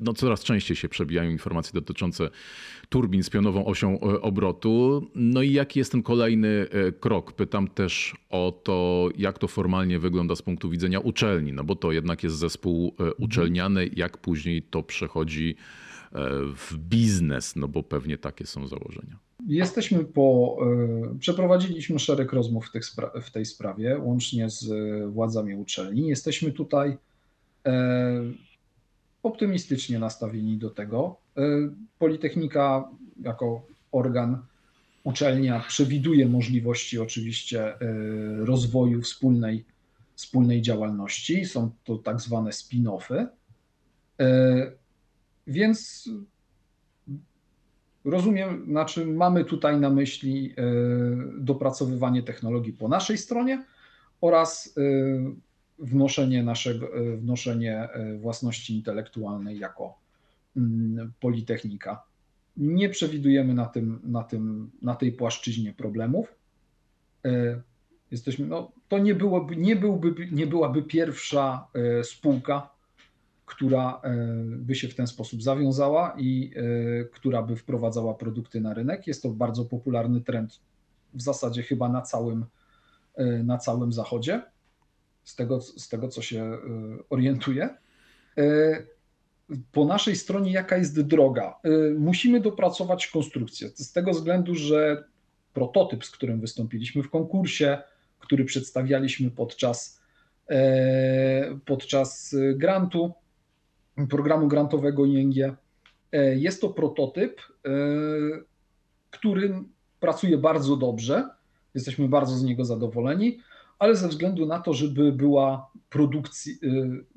no 0.00 0.12
coraz 0.12 0.44
częściej 0.44 0.76
się 0.76 0.88
przebijają 0.88 1.30
informacje 1.30 1.72
dotyczące 1.74 2.30
turbin 2.88 3.22
z 3.22 3.30
pionową 3.30 3.66
osią 3.66 4.00
obrotu. 4.00 5.06
No 5.14 5.42
i 5.42 5.52
jaki 5.52 5.78
jest 5.78 5.92
ten 5.92 6.02
kolejny 6.02 6.66
krok? 7.00 7.32
Pytam 7.32 7.68
też 7.68 8.16
o 8.30 8.60
to, 8.64 9.08
jak 9.16 9.38
to 9.38 9.48
formalnie 9.48 9.98
wygląda 9.98 10.36
z 10.36 10.42
punktu 10.42 10.70
widzenia 10.70 11.00
uczelni, 11.00 11.52
no 11.52 11.64
bo 11.64 11.76
to 11.76 11.92
jednak 11.92 12.22
jest 12.22 12.36
zespół 12.36 12.96
uczelniany, 13.18 13.90
jak 13.96 14.18
później 14.18 14.62
to 14.62 14.82
przechodzi 14.82 15.56
w 16.56 16.76
biznes, 16.78 17.56
no 17.56 17.68
bo 17.68 17.82
pewnie 17.82 18.18
takie 18.18 18.46
są 18.46 18.66
założenia. 18.66 19.18
Jesteśmy 19.46 20.04
po, 20.04 20.58
e, 21.12 21.18
przeprowadziliśmy 21.18 21.98
szereg 21.98 22.32
rozmów 22.32 22.66
w, 22.66 23.22
w 23.22 23.30
tej 23.30 23.46
sprawie, 23.46 23.98
łącznie 23.98 24.50
z 24.50 24.66
władzami 25.12 25.54
uczelni. 25.54 26.08
Jesteśmy 26.08 26.52
tutaj 26.52 26.98
e, 27.66 28.22
optymistycznie 29.22 29.98
nastawieni 29.98 30.58
do 30.58 30.70
tego. 30.70 31.16
E, 31.36 31.42
Politechnika 31.98 32.88
jako 33.22 33.62
organ 33.92 34.42
uczelnia 35.04 35.60
przewiduje 35.68 36.28
możliwości 36.28 36.98
oczywiście 36.98 37.74
rozwoju 38.38 39.02
wspólnej, 39.02 39.64
wspólnej 40.14 40.62
działalności. 40.62 41.44
Są 41.44 41.70
to 41.84 41.96
tak 41.98 42.20
zwane 42.20 42.50
spin-offy. 42.50 43.26
Więc 45.48 46.10
rozumiem, 48.04 48.64
znaczy 48.64 49.06
mamy 49.06 49.44
tutaj 49.44 49.80
na 49.80 49.90
myśli 49.90 50.54
e, 50.56 50.62
dopracowywanie 51.38 52.22
technologii 52.22 52.72
po 52.72 52.88
naszej 52.88 53.18
stronie 53.18 53.64
oraz 54.20 54.74
e, 54.76 54.82
wnoszenie, 55.78 56.42
naszego, 56.42 56.96
e, 56.96 57.16
wnoszenie 57.16 57.88
własności 58.18 58.76
intelektualnej 58.76 59.58
jako 59.58 59.98
mm, 60.56 61.12
Politechnika. 61.20 62.02
Nie 62.56 62.88
przewidujemy 62.88 63.54
na, 63.54 63.66
tym, 63.66 64.00
na, 64.04 64.22
tym, 64.22 64.70
na 64.82 64.94
tej 64.94 65.12
płaszczyźnie 65.12 65.72
problemów. 65.72 66.34
Jesteśmy, 68.10 68.46
no, 68.46 68.72
to 68.88 68.98
nie, 68.98 69.14
byłoby, 69.14 69.56
nie, 69.56 69.76
byłby, 69.76 70.28
nie 70.32 70.46
byłaby 70.46 70.82
pierwsza 70.82 71.66
spółka, 72.02 72.70
która 73.48 74.00
e, 74.04 74.16
by 74.44 74.74
się 74.74 74.88
w 74.88 74.94
ten 74.94 75.06
sposób 75.06 75.42
zawiązała 75.42 76.14
i 76.18 76.52
e, 76.56 77.04
która 77.04 77.42
by 77.42 77.56
wprowadzała 77.56 78.14
produkty 78.14 78.60
na 78.60 78.74
rynek. 78.74 79.06
Jest 79.06 79.22
to 79.22 79.28
bardzo 79.28 79.64
popularny 79.64 80.20
trend 80.20 80.60
w 81.14 81.22
zasadzie 81.22 81.62
chyba 81.62 81.88
na 81.88 82.02
całym, 82.02 82.44
e, 83.14 83.24
na 83.24 83.58
całym 83.58 83.92
zachodzie, 83.92 84.42
z 85.24 85.36
tego, 85.36 85.60
z 85.60 85.88
tego 85.88 86.08
co 86.08 86.22
się 86.22 86.58
orientuję. 87.10 87.68
po 89.72 89.84
naszej 89.84 90.16
stronie, 90.16 90.52
jaka 90.52 90.76
jest 90.76 91.00
droga? 91.00 91.54
Musimy 91.98 92.40
dopracować 92.40 93.06
konstrukcję. 93.06 93.68
Z 93.74 93.92
tego 93.92 94.10
względu, 94.10 94.54
że 94.54 95.04
prototyp, 95.52 96.04
z 96.04 96.10
którym 96.10 96.40
wystąpiliśmy 96.40 97.02
w 97.02 97.10
konkursie, 97.10 97.78
który 98.18 98.44
przedstawialiśmy 98.44 99.30
podczas, 99.30 100.00
podczas 101.64 102.36
grantu, 102.54 103.14
programu 104.06 104.48
grantowego 104.48 105.06
ING, 105.06 105.36
e, 106.12 106.36
jest 106.36 106.60
to 106.60 106.68
prototyp, 106.68 107.40
e, 107.40 107.70
który 109.10 109.54
pracuje 110.00 110.38
bardzo 110.38 110.76
dobrze. 110.76 111.28
Jesteśmy 111.74 112.08
bardzo 112.08 112.34
z 112.34 112.42
niego 112.42 112.64
zadowoleni, 112.64 113.38
ale 113.78 113.96
ze 113.96 114.08
względu 114.08 114.46
na 114.46 114.58
to, 114.58 114.74
żeby 114.74 115.12
była 115.12 115.70
produkcja, 115.90 116.52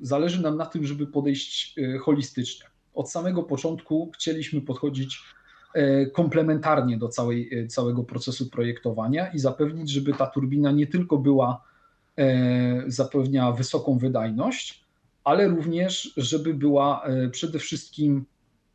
zależy 0.00 0.42
nam 0.42 0.56
na 0.56 0.66
tym, 0.66 0.86
żeby 0.86 1.06
podejść 1.06 1.76
holistycznie. 2.00 2.66
Od 2.94 3.10
samego 3.10 3.42
początku 3.42 4.10
chcieliśmy 4.14 4.60
podchodzić 4.60 5.18
E, 5.74 6.06
komplementarnie 6.06 6.96
do 6.96 7.08
całej, 7.08 7.58
e, 7.58 7.66
całego 7.66 8.04
procesu 8.04 8.50
projektowania 8.50 9.32
i 9.32 9.38
zapewnić, 9.38 9.90
żeby 9.90 10.12
ta 10.12 10.26
turbina 10.26 10.70
nie 10.70 10.86
tylko 10.86 11.18
była 11.18 11.64
e, 12.18 12.84
zapewniała 12.86 13.52
wysoką 13.52 13.98
wydajność, 13.98 14.81
ale 15.24 15.48
również, 15.48 16.12
żeby 16.16 16.54
była 16.54 17.04
przede 17.32 17.58
wszystkim 17.58 18.24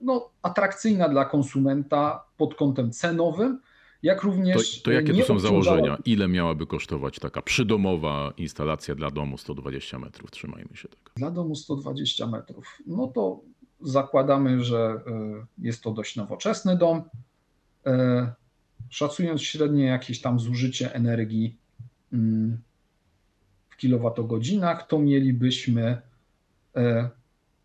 no, 0.01 0.29
atrakcyjna 0.41 1.09
dla 1.09 1.25
konsumenta 1.25 2.23
pod 2.37 2.55
kątem 2.55 2.91
cenowym, 2.91 3.59
jak 4.03 4.23
również. 4.23 4.77
To, 4.77 4.83
to 4.83 4.91
jakie 4.91 5.13
to 5.13 5.25
są 5.25 5.39
założenia? 5.39 5.97
Ile 6.05 6.27
miałaby 6.27 6.67
kosztować 6.67 7.19
taka 7.19 7.41
przydomowa 7.41 8.33
instalacja 8.37 8.95
dla 8.95 9.11
domu 9.11 9.37
120 9.37 9.99
metrów? 9.99 10.31
Trzymajmy 10.31 10.75
się 10.75 10.87
tego. 10.89 11.11
Dla 11.15 11.31
domu 11.31 11.55
120 11.55 12.27
metrów. 12.27 12.77
No 12.87 13.07
to 13.07 13.41
zakładamy, 13.81 14.63
że 14.63 15.01
e, 15.07 15.45
jest 15.57 15.83
to 15.83 15.91
dość 15.91 16.15
nowoczesny 16.15 16.77
dom. 16.77 17.03
E, 17.85 18.33
szacując 18.89 19.41
średnie 19.41 19.85
jakieś 19.85 20.21
tam 20.21 20.39
zużycie 20.39 20.93
energii 20.93 21.57
mm, 22.13 22.57
w 23.69 23.77
kilowatogodzinach, 23.77 24.87
to 24.87 24.99
mielibyśmy 24.99 26.01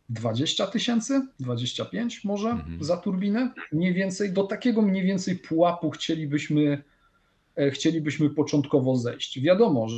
20 0.09 0.64
e, 0.64 0.70
tysięcy, 0.70 1.27
25 1.40 2.25
może 2.25 2.51
mhm. 2.51 2.85
za 2.85 2.96
turbinę. 2.96 3.53
Mniej 3.72 3.94
więcej 3.94 4.33
do 4.33 4.44
takiego 4.44 4.83
mniej 4.83 5.03
więcej 5.07 5.37
pułapu 5.37 5.90
chcielibyśmy, 5.90 6.83
chcielibyśmy 7.70 8.31
początkowo 8.31 8.96
zejść. 8.96 9.40
Wiadomo, 9.40 9.88
że 9.88 9.96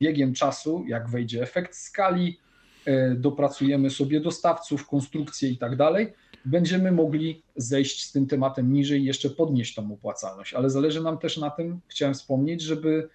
biegiem 0.00 0.34
czasu, 0.34 0.84
jak 0.88 1.10
wejdzie 1.10 1.42
efekt 1.42 1.76
skali, 1.76 2.38
E, 2.84 3.14
dopracujemy 3.14 3.90
sobie 3.90 4.20
dostawców, 4.20 4.86
konstrukcję 4.86 5.50
i 5.50 5.58
tak 5.58 5.76
dalej, 5.76 6.12
będziemy 6.44 6.92
mogli 6.92 7.42
zejść 7.56 8.04
z 8.04 8.12
tym 8.12 8.26
tematem 8.26 8.72
niżej 8.72 9.00
i 9.00 9.04
jeszcze 9.04 9.30
podnieść 9.30 9.74
tą 9.74 9.92
opłacalność. 9.92 10.54
Ale 10.54 10.70
zależy 10.70 11.02
nam 11.02 11.18
też 11.18 11.36
na 11.36 11.50
tym, 11.50 11.80
chciałem 11.88 12.14
wspomnieć, 12.14 12.62
żeby 12.62 13.08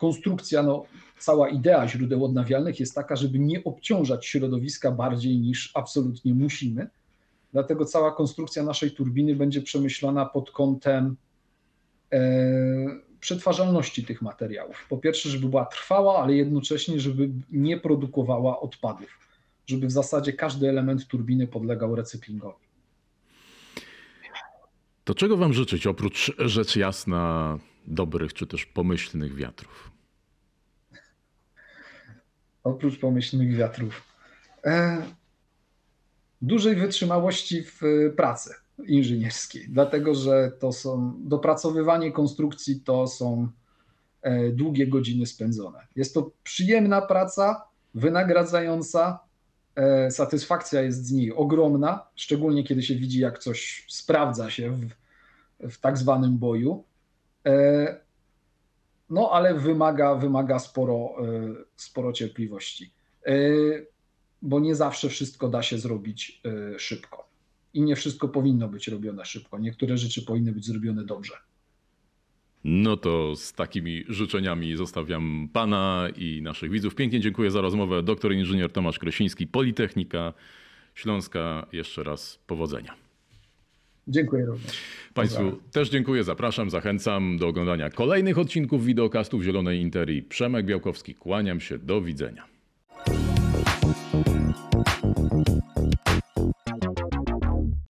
konstrukcja, 0.00 0.62
no, 0.62 0.84
cała 1.18 1.48
idea 1.48 1.88
źródeł 1.88 2.24
odnawialnych 2.24 2.80
jest 2.80 2.94
taka, 2.94 3.16
żeby 3.16 3.38
nie 3.38 3.64
obciążać 3.64 4.26
środowiska 4.26 4.90
bardziej 4.90 5.38
niż 5.38 5.70
absolutnie 5.74 6.34
musimy. 6.34 6.88
Dlatego 7.52 7.84
cała 7.84 8.12
konstrukcja 8.12 8.62
naszej 8.62 8.90
turbiny 8.90 9.36
będzie 9.36 9.62
przemyślana 9.62 10.26
pod 10.26 10.50
kątem 10.50 11.16
e, 12.12 12.20
przetwarzalności 13.20 14.04
tych 14.04 14.22
materiałów. 14.22 14.86
Po 14.88 14.98
pierwsze, 14.98 15.28
żeby 15.28 15.48
była 15.48 15.64
trwała, 15.66 16.22
ale 16.22 16.34
jednocześnie, 16.34 17.00
żeby 17.00 17.30
nie 17.50 17.76
produkowała 17.76 18.60
odpadów, 18.60 19.18
żeby 19.66 19.86
w 19.86 19.92
zasadzie 19.92 20.32
każdy 20.32 20.68
element 20.68 21.06
turbiny 21.06 21.46
podlegał 21.46 21.96
recyklingowi. 21.96 22.64
To 25.04 25.14
czego 25.14 25.36
Wam 25.36 25.52
życzyć 25.52 25.86
oprócz 25.86 26.32
rzecz 26.38 26.76
jasna 26.76 27.58
dobrych 27.90 28.34
czy 28.34 28.46
też 28.46 28.66
pomyślnych 28.66 29.34
wiatrów? 29.34 29.90
Oprócz 32.64 32.98
pomyślnych 32.98 33.56
wiatrów. 33.56 34.02
E, 34.64 35.02
dużej 36.42 36.76
wytrzymałości 36.76 37.62
w 37.62 37.80
pracy 38.16 38.54
inżynierskiej, 38.86 39.66
dlatego 39.68 40.14
że 40.14 40.52
to 40.58 40.72
są 40.72 41.14
dopracowywanie 41.18 42.12
konstrukcji 42.12 42.80
to 42.80 43.06
są 43.06 43.48
e, 44.22 44.50
długie 44.50 44.86
godziny 44.86 45.26
spędzone. 45.26 45.86
Jest 45.96 46.14
to 46.14 46.30
przyjemna 46.42 47.02
praca, 47.02 47.64
wynagradzająca, 47.94 49.18
e, 49.74 50.10
satysfakcja 50.10 50.82
jest 50.82 51.06
z 51.06 51.12
niej 51.12 51.32
ogromna, 51.32 52.06
szczególnie 52.14 52.64
kiedy 52.64 52.82
się 52.82 52.94
widzi, 52.94 53.18
jak 53.18 53.38
coś 53.38 53.86
sprawdza 53.88 54.50
się 54.50 54.70
w, 54.72 54.90
w 55.72 55.78
tak 55.80 55.98
zwanym 55.98 56.38
boju. 56.38 56.84
E, 57.46 58.00
no, 59.10 59.30
ale 59.32 59.54
wymaga, 59.54 60.14
wymaga 60.14 60.58
sporo, 60.58 61.14
sporo 61.76 62.12
cierpliwości, 62.12 62.90
bo 64.42 64.60
nie 64.60 64.74
zawsze 64.74 65.08
wszystko 65.08 65.48
da 65.48 65.62
się 65.62 65.78
zrobić 65.78 66.42
szybko 66.78 67.28
i 67.74 67.82
nie 67.82 67.96
wszystko 67.96 68.28
powinno 68.28 68.68
być 68.68 68.88
robione 68.88 69.24
szybko. 69.24 69.58
Niektóre 69.58 69.98
rzeczy 69.98 70.22
powinny 70.22 70.52
być 70.52 70.66
zrobione 70.66 71.04
dobrze. 71.04 71.34
No 72.64 72.96
to 72.96 73.36
z 73.36 73.52
takimi 73.52 74.04
życzeniami 74.08 74.76
zostawiam 74.76 75.48
Pana 75.52 76.08
i 76.16 76.42
naszych 76.42 76.70
widzów. 76.70 76.94
Pięknie 76.94 77.20
dziękuję 77.20 77.50
za 77.50 77.60
rozmowę. 77.60 78.02
Doktor 78.02 78.32
inżynier 78.32 78.72
Tomasz 78.72 78.98
Kresiński, 78.98 79.46
Politechnika 79.46 80.32
Śląska. 80.94 81.66
Jeszcze 81.72 82.02
raz 82.02 82.38
powodzenia. 82.46 82.94
Dziękuję 84.08 84.46
również. 84.46 84.72
Państwu 85.14 85.38
Pozdrawiam. 85.38 85.70
też 85.72 85.90
dziękuję, 85.90 86.24
zapraszam, 86.24 86.70
zachęcam 86.70 87.36
do 87.38 87.48
oglądania 87.48 87.90
kolejnych 87.90 88.38
odcinków 88.38 88.84
wideokastów 88.84 89.42
Zielonej 89.42 89.80
Interii. 89.80 90.22
Przemek 90.22 90.66
Białkowski, 90.66 91.14
kłaniam 91.14 91.60
się, 91.60 91.78
do 91.78 92.02
widzenia. 92.02 92.44